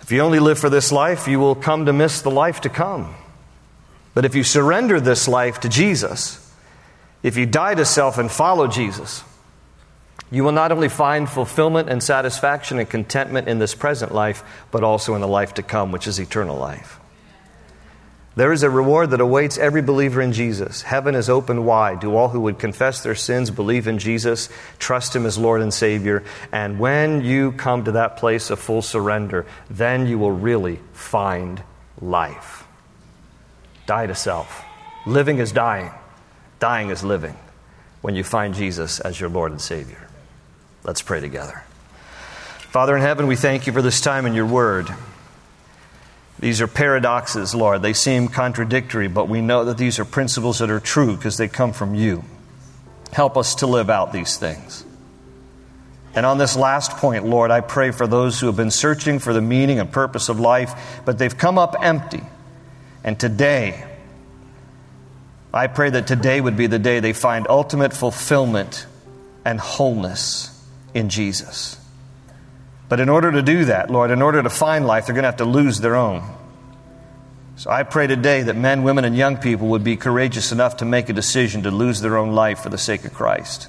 If 0.06 0.12
you 0.12 0.20
only 0.20 0.38
live 0.38 0.56
for 0.56 0.70
this 0.70 0.92
life, 0.92 1.26
you 1.26 1.40
will 1.40 1.56
come 1.56 1.86
to 1.86 1.92
miss 1.92 2.22
the 2.22 2.30
life 2.30 2.60
to 2.60 2.68
come. 2.68 3.16
But 4.14 4.24
if 4.24 4.36
you 4.36 4.44
surrender 4.44 5.00
this 5.00 5.26
life 5.26 5.58
to 5.62 5.68
Jesus, 5.68 6.48
if 7.24 7.36
you 7.36 7.44
die 7.44 7.74
to 7.74 7.84
self 7.84 8.16
and 8.16 8.30
follow 8.30 8.68
Jesus, 8.68 9.24
you 10.30 10.44
will 10.44 10.52
not 10.52 10.70
only 10.70 10.88
find 10.88 11.28
fulfillment 11.28 11.88
and 11.88 12.00
satisfaction 12.00 12.78
and 12.78 12.88
contentment 12.88 13.48
in 13.48 13.58
this 13.58 13.74
present 13.74 14.14
life, 14.14 14.44
but 14.70 14.84
also 14.84 15.16
in 15.16 15.22
the 15.22 15.26
life 15.26 15.54
to 15.54 15.64
come, 15.64 15.90
which 15.90 16.06
is 16.06 16.20
eternal 16.20 16.56
life. 16.56 17.00
There 18.36 18.52
is 18.52 18.62
a 18.62 18.68
reward 18.68 19.10
that 19.10 19.20
awaits 19.22 19.56
every 19.56 19.80
believer 19.80 20.20
in 20.20 20.34
Jesus. 20.34 20.82
Heaven 20.82 21.14
is 21.14 21.30
open 21.30 21.64
wide 21.64 22.02
to 22.02 22.14
all 22.14 22.28
who 22.28 22.42
would 22.42 22.58
confess 22.58 23.02
their 23.02 23.14
sins, 23.14 23.50
believe 23.50 23.88
in 23.88 23.98
Jesus, 23.98 24.50
trust 24.78 25.16
Him 25.16 25.24
as 25.24 25.38
Lord 25.38 25.62
and 25.62 25.72
Savior. 25.72 26.22
And 26.52 26.78
when 26.78 27.24
you 27.24 27.52
come 27.52 27.84
to 27.84 27.92
that 27.92 28.18
place 28.18 28.50
of 28.50 28.58
full 28.58 28.82
surrender, 28.82 29.46
then 29.70 30.06
you 30.06 30.18
will 30.18 30.32
really 30.32 30.80
find 30.92 31.62
life. 31.98 32.64
Die 33.86 34.06
to 34.06 34.14
self. 34.14 34.62
Living 35.06 35.38
is 35.38 35.50
dying, 35.50 35.92
dying 36.60 36.90
is 36.90 37.02
living 37.02 37.36
when 38.02 38.16
you 38.16 38.22
find 38.22 38.54
Jesus 38.54 39.00
as 39.00 39.18
your 39.18 39.30
Lord 39.30 39.50
and 39.50 39.60
Savior. 39.62 40.08
Let's 40.84 41.00
pray 41.00 41.20
together. 41.20 41.64
Father 42.68 42.94
in 42.94 43.00
heaven, 43.02 43.28
we 43.28 43.36
thank 43.36 43.66
you 43.66 43.72
for 43.72 43.80
this 43.80 44.02
time 44.02 44.26
in 44.26 44.34
your 44.34 44.44
word. 44.44 44.90
These 46.38 46.60
are 46.60 46.66
paradoxes, 46.66 47.54
Lord. 47.54 47.82
They 47.82 47.94
seem 47.94 48.28
contradictory, 48.28 49.08
but 49.08 49.28
we 49.28 49.40
know 49.40 49.64
that 49.64 49.78
these 49.78 49.98
are 49.98 50.04
principles 50.04 50.58
that 50.58 50.70
are 50.70 50.80
true 50.80 51.16
because 51.16 51.38
they 51.38 51.48
come 51.48 51.72
from 51.72 51.94
you. 51.94 52.24
Help 53.12 53.36
us 53.36 53.56
to 53.56 53.66
live 53.66 53.88
out 53.88 54.12
these 54.12 54.36
things. 54.36 54.84
And 56.14 56.26
on 56.26 56.38
this 56.38 56.56
last 56.56 56.92
point, 56.92 57.24
Lord, 57.24 57.50
I 57.50 57.60
pray 57.60 57.90
for 57.90 58.06
those 58.06 58.40
who 58.40 58.46
have 58.46 58.56
been 58.56 58.70
searching 58.70 59.18
for 59.18 59.32
the 59.32 59.40
meaning 59.40 59.78
and 59.78 59.90
purpose 59.90 60.28
of 60.28 60.40
life, 60.40 61.00
but 61.04 61.18
they've 61.18 61.36
come 61.36 61.58
up 61.58 61.76
empty. 61.80 62.22
And 63.04 63.18
today, 63.18 63.84
I 65.52 65.68
pray 65.68 65.90
that 65.90 66.06
today 66.06 66.40
would 66.40 66.56
be 66.56 66.66
the 66.66 66.78
day 66.78 67.00
they 67.00 67.12
find 67.12 67.46
ultimate 67.48 67.94
fulfillment 67.94 68.86
and 69.44 69.60
wholeness 69.60 70.52
in 70.92 71.08
Jesus. 71.08 71.78
But 72.88 73.00
in 73.00 73.08
order 73.08 73.32
to 73.32 73.42
do 73.42 73.64
that, 73.66 73.90
Lord, 73.90 74.10
in 74.10 74.22
order 74.22 74.42
to 74.42 74.50
find 74.50 74.86
life, 74.86 75.06
they're 75.06 75.14
going 75.14 75.24
to 75.24 75.28
have 75.28 75.38
to 75.38 75.44
lose 75.44 75.80
their 75.80 75.96
own. 75.96 76.22
So 77.56 77.70
I 77.70 77.82
pray 77.82 78.06
today 78.06 78.42
that 78.42 78.56
men, 78.56 78.82
women, 78.82 79.04
and 79.04 79.16
young 79.16 79.38
people 79.38 79.68
would 79.68 79.82
be 79.82 79.96
courageous 79.96 80.52
enough 80.52 80.76
to 80.78 80.84
make 80.84 81.08
a 81.08 81.12
decision 81.12 81.62
to 81.62 81.70
lose 81.70 82.00
their 82.00 82.16
own 82.16 82.32
life 82.32 82.60
for 82.60 82.68
the 82.68 82.78
sake 82.78 83.04
of 83.04 83.14
Christ. 83.14 83.68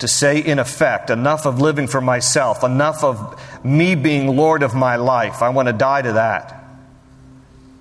To 0.00 0.08
say, 0.08 0.40
in 0.40 0.58
effect, 0.58 1.10
enough 1.10 1.46
of 1.46 1.60
living 1.60 1.86
for 1.86 2.00
myself, 2.00 2.64
enough 2.64 3.04
of 3.04 3.40
me 3.64 3.94
being 3.94 4.36
Lord 4.36 4.62
of 4.62 4.74
my 4.74 4.96
life. 4.96 5.42
I 5.42 5.50
want 5.50 5.68
to 5.68 5.72
die 5.72 6.02
to 6.02 6.14
that. 6.14 6.64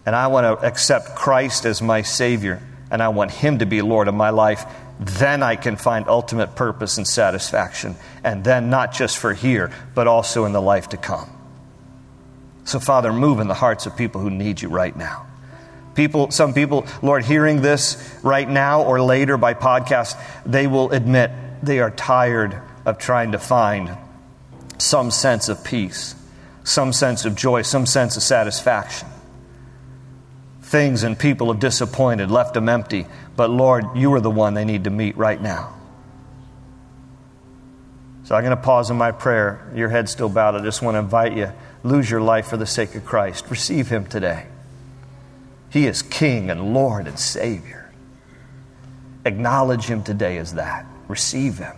And 0.06 0.16
I 0.16 0.28
want 0.28 0.60
to 0.60 0.66
accept 0.66 1.16
Christ 1.16 1.66
as 1.66 1.82
my 1.82 2.02
Savior, 2.02 2.62
and 2.92 3.02
I 3.02 3.08
want 3.08 3.32
Him 3.32 3.60
to 3.60 3.66
be 3.66 3.82
Lord 3.82 4.10
of 4.10 4.14
my 4.14 4.30
life 4.30 4.66
then 5.00 5.44
I 5.44 5.56
can 5.56 5.76
find 5.76 6.08
ultimate 6.08 6.56
purpose 6.56 6.98
and 6.98 7.08
satisfaction. 7.08 7.96
And 8.24 8.44
then 8.44 8.70
not 8.70 8.94
just 8.94 9.18
for 9.18 9.34
here, 9.34 9.72
but 9.96 10.08
also 10.08 10.46
in 10.46 10.54
the 10.54 10.62
life 10.62 10.90
to 10.90 10.98
come. 10.98 11.30
So, 12.66 12.80
Father, 12.80 13.12
move 13.12 13.40
in 13.40 13.48
the 13.48 13.54
hearts 13.54 13.86
of 13.86 13.98
people 13.98 14.22
who 14.22 14.30
need 14.30 14.62
you 14.62 14.70
right 14.70 14.96
now. 14.96 15.28
People, 15.96 16.32
some 16.32 16.54
people, 16.54 16.88
Lord, 17.02 17.24
hearing 17.24 17.62
this 17.62 18.18
right 18.24 18.50
now 18.50 18.84
or 18.84 19.02
later 19.02 19.38
by 19.38 19.54
podcast, 19.54 20.20
they 20.46 20.66
will 20.66 20.92
admit 20.92 21.32
they 21.62 21.80
are 21.80 21.92
tired 21.92 22.60
of 22.86 22.98
trying 22.98 23.34
to 23.34 23.40
find 23.40 23.96
some 24.80 25.12
sense 25.12 25.50
of 25.50 25.64
peace, 25.64 26.16
some 26.64 26.94
sense 26.94 27.26
of 27.26 27.36
joy, 27.36 27.62
some 27.62 27.86
sense 27.86 28.18
of 28.18 28.24
satisfaction. 28.24 29.08
Things 30.62 31.04
and 31.04 31.18
people 31.18 31.52
have 31.52 31.60
disappointed, 31.60 32.32
left 32.32 32.56
them 32.56 32.68
empty, 32.68 33.06
but 33.36 33.50
Lord, 33.50 33.86
you 33.96 34.14
are 34.14 34.22
the 34.22 34.30
one 34.30 34.54
they 34.54 34.66
need 34.66 34.84
to 34.84 34.90
meet 34.90 35.18
right 35.18 35.42
now. 35.42 35.76
So 38.26 38.36
I'm 38.36 38.44
going 38.44 38.56
to 38.56 38.62
pause 38.62 38.90
in 38.90 38.98
my 38.98 39.12
prayer. 39.12 39.70
Your 39.76 39.90
head's 39.90 40.12
still 40.12 40.30
bowed. 40.30 40.56
I 40.56 40.62
just 40.62 40.82
want 40.82 40.96
to 40.96 41.00
invite 41.00 41.34
you 41.36 41.52
lose 41.84 42.10
your 42.10 42.22
life 42.22 42.48
for 42.48 42.58
the 42.58 42.66
sake 42.66 42.96
of 42.96 43.06
Christ. 43.06 43.50
Receive 43.50 43.90
him 43.90 44.06
today. 44.06 44.46
He 45.70 45.86
is 45.86 46.02
King 46.02 46.50
and 46.50 46.74
Lord 46.74 47.08
and 47.08 47.20
Savior. 47.20 47.92
Acknowledge 49.26 49.86
him 49.86 50.04
today 50.04 50.38
as 50.38 50.54
that. 50.54 50.86
Receive 51.08 51.58
him. 51.58 51.76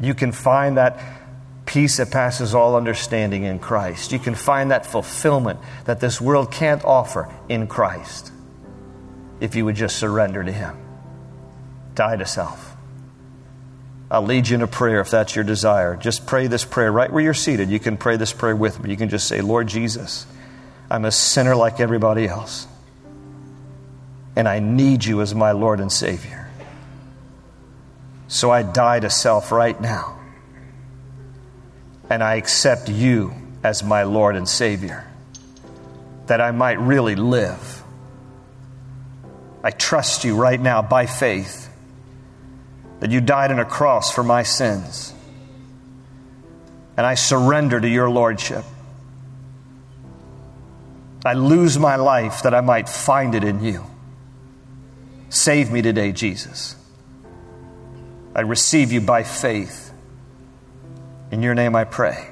You 0.00 0.14
can 0.14 0.30
find 0.30 0.76
that 0.76 1.00
peace 1.66 1.96
that 1.96 2.10
passes 2.10 2.54
all 2.54 2.76
understanding 2.76 3.44
in 3.44 3.58
Christ. 3.58 4.12
You 4.12 4.18
can 4.18 4.34
find 4.34 4.70
that 4.70 4.86
fulfillment 4.86 5.58
that 5.86 5.98
this 5.98 6.20
world 6.20 6.52
can't 6.52 6.84
offer 6.84 7.32
in 7.48 7.66
Christ 7.66 8.30
if 9.44 9.54
you 9.54 9.66
would 9.66 9.76
just 9.76 9.96
surrender 9.96 10.42
to 10.42 10.50
Him. 10.50 10.76
Die 11.94 12.16
to 12.16 12.26
self. 12.26 12.74
I'll 14.10 14.22
lead 14.22 14.48
you 14.48 14.56
in 14.56 14.62
a 14.62 14.66
prayer 14.66 15.00
if 15.00 15.10
that's 15.10 15.34
your 15.34 15.44
desire. 15.44 15.96
Just 15.96 16.26
pray 16.26 16.46
this 16.46 16.64
prayer 16.64 16.90
right 16.90 17.12
where 17.12 17.22
you're 17.22 17.34
seated. 17.34 17.70
You 17.70 17.78
can 17.78 17.96
pray 17.96 18.16
this 18.16 18.32
prayer 18.32 18.56
with 18.56 18.82
me. 18.82 18.90
You 18.90 18.96
can 18.96 19.08
just 19.10 19.28
say, 19.28 19.40
Lord 19.40 19.66
Jesus, 19.66 20.26
I'm 20.90 21.04
a 21.04 21.10
sinner 21.10 21.54
like 21.54 21.78
everybody 21.78 22.26
else, 22.26 22.66
and 24.34 24.48
I 24.48 24.60
need 24.60 25.04
you 25.04 25.20
as 25.20 25.34
my 25.34 25.52
Lord 25.52 25.80
and 25.80 25.92
Savior. 25.92 26.48
So 28.28 28.50
I 28.50 28.62
die 28.62 29.00
to 29.00 29.10
self 29.10 29.52
right 29.52 29.78
now, 29.78 30.18
and 32.08 32.22
I 32.22 32.36
accept 32.36 32.88
you 32.88 33.34
as 33.62 33.82
my 33.84 34.04
Lord 34.04 34.36
and 34.36 34.48
Savior, 34.48 35.06
that 36.26 36.40
I 36.40 36.50
might 36.50 36.78
really 36.78 37.14
live 37.14 37.83
I 39.64 39.70
trust 39.70 40.24
you 40.24 40.36
right 40.36 40.60
now 40.60 40.82
by 40.82 41.06
faith 41.06 41.70
that 43.00 43.10
you 43.10 43.22
died 43.22 43.50
on 43.50 43.58
a 43.58 43.64
cross 43.64 44.12
for 44.12 44.22
my 44.22 44.42
sins. 44.42 45.14
And 46.98 47.06
I 47.06 47.14
surrender 47.14 47.80
to 47.80 47.88
your 47.88 48.10
lordship. 48.10 48.62
I 51.24 51.32
lose 51.32 51.78
my 51.78 51.96
life 51.96 52.42
that 52.42 52.52
I 52.52 52.60
might 52.60 52.90
find 52.90 53.34
it 53.34 53.42
in 53.42 53.64
you. 53.64 53.86
Save 55.30 55.72
me 55.72 55.80
today, 55.80 56.12
Jesus. 56.12 56.76
I 58.34 58.42
receive 58.42 58.92
you 58.92 59.00
by 59.00 59.22
faith. 59.22 59.94
In 61.30 61.42
your 61.42 61.54
name 61.54 61.74
I 61.74 61.84
pray. 61.84 62.28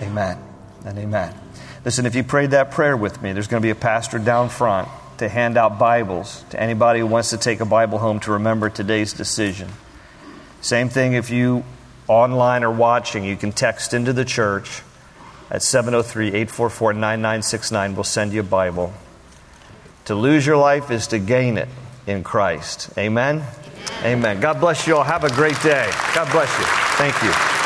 Amen 0.00 0.38
and 0.84 0.98
amen. 0.98 1.34
Listen, 1.84 2.06
if 2.06 2.14
you 2.14 2.22
prayed 2.22 2.52
that 2.52 2.70
prayer 2.70 2.96
with 2.96 3.20
me, 3.20 3.32
there's 3.32 3.48
going 3.48 3.60
to 3.60 3.66
be 3.66 3.70
a 3.70 3.74
pastor 3.74 4.20
down 4.20 4.50
front 4.50 4.88
to 5.18 5.28
hand 5.28 5.56
out 5.56 5.78
Bibles 5.78 6.44
to 6.50 6.60
anybody 6.60 7.00
who 7.00 7.06
wants 7.06 7.30
to 7.30 7.38
take 7.38 7.60
a 7.60 7.64
Bible 7.64 7.98
home 7.98 8.20
to 8.20 8.32
remember 8.32 8.70
today's 8.70 9.12
decision. 9.12 9.68
Same 10.60 10.88
thing 10.88 11.12
if 11.12 11.30
you 11.30 11.64
online 12.08 12.64
or 12.64 12.70
watching, 12.70 13.24
you 13.24 13.36
can 13.36 13.52
text 13.52 13.94
into 13.94 14.12
the 14.12 14.24
church 14.24 14.82
at 15.50 15.62
703 15.62 16.28
844 16.28 16.92
9969. 16.94 17.94
We'll 17.94 18.04
send 18.04 18.32
you 18.32 18.40
a 18.40 18.44
Bible. 18.44 18.92
To 20.06 20.14
lose 20.14 20.46
your 20.46 20.56
life 20.56 20.90
is 20.90 21.06
to 21.08 21.18
gain 21.18 21.58
it 21.58 21.68
in 22.06 22.24
Christ. 22.24 22.90
Amen? 22.96 23.44
Amen. 24.02 24.40
God 24.40 24.60
bless 24.60 24.86
you 24.86 24.96
all. 24.96 25.04
Have 25.04 25.24
a 25.24 25.30
great 25.30 25.60
day. 25.62 25.90
God 26.14 26.30
bless 26.32 26.58
you. 26.58 26.64
Thank 26.96 27.22
you. 27.22 27.57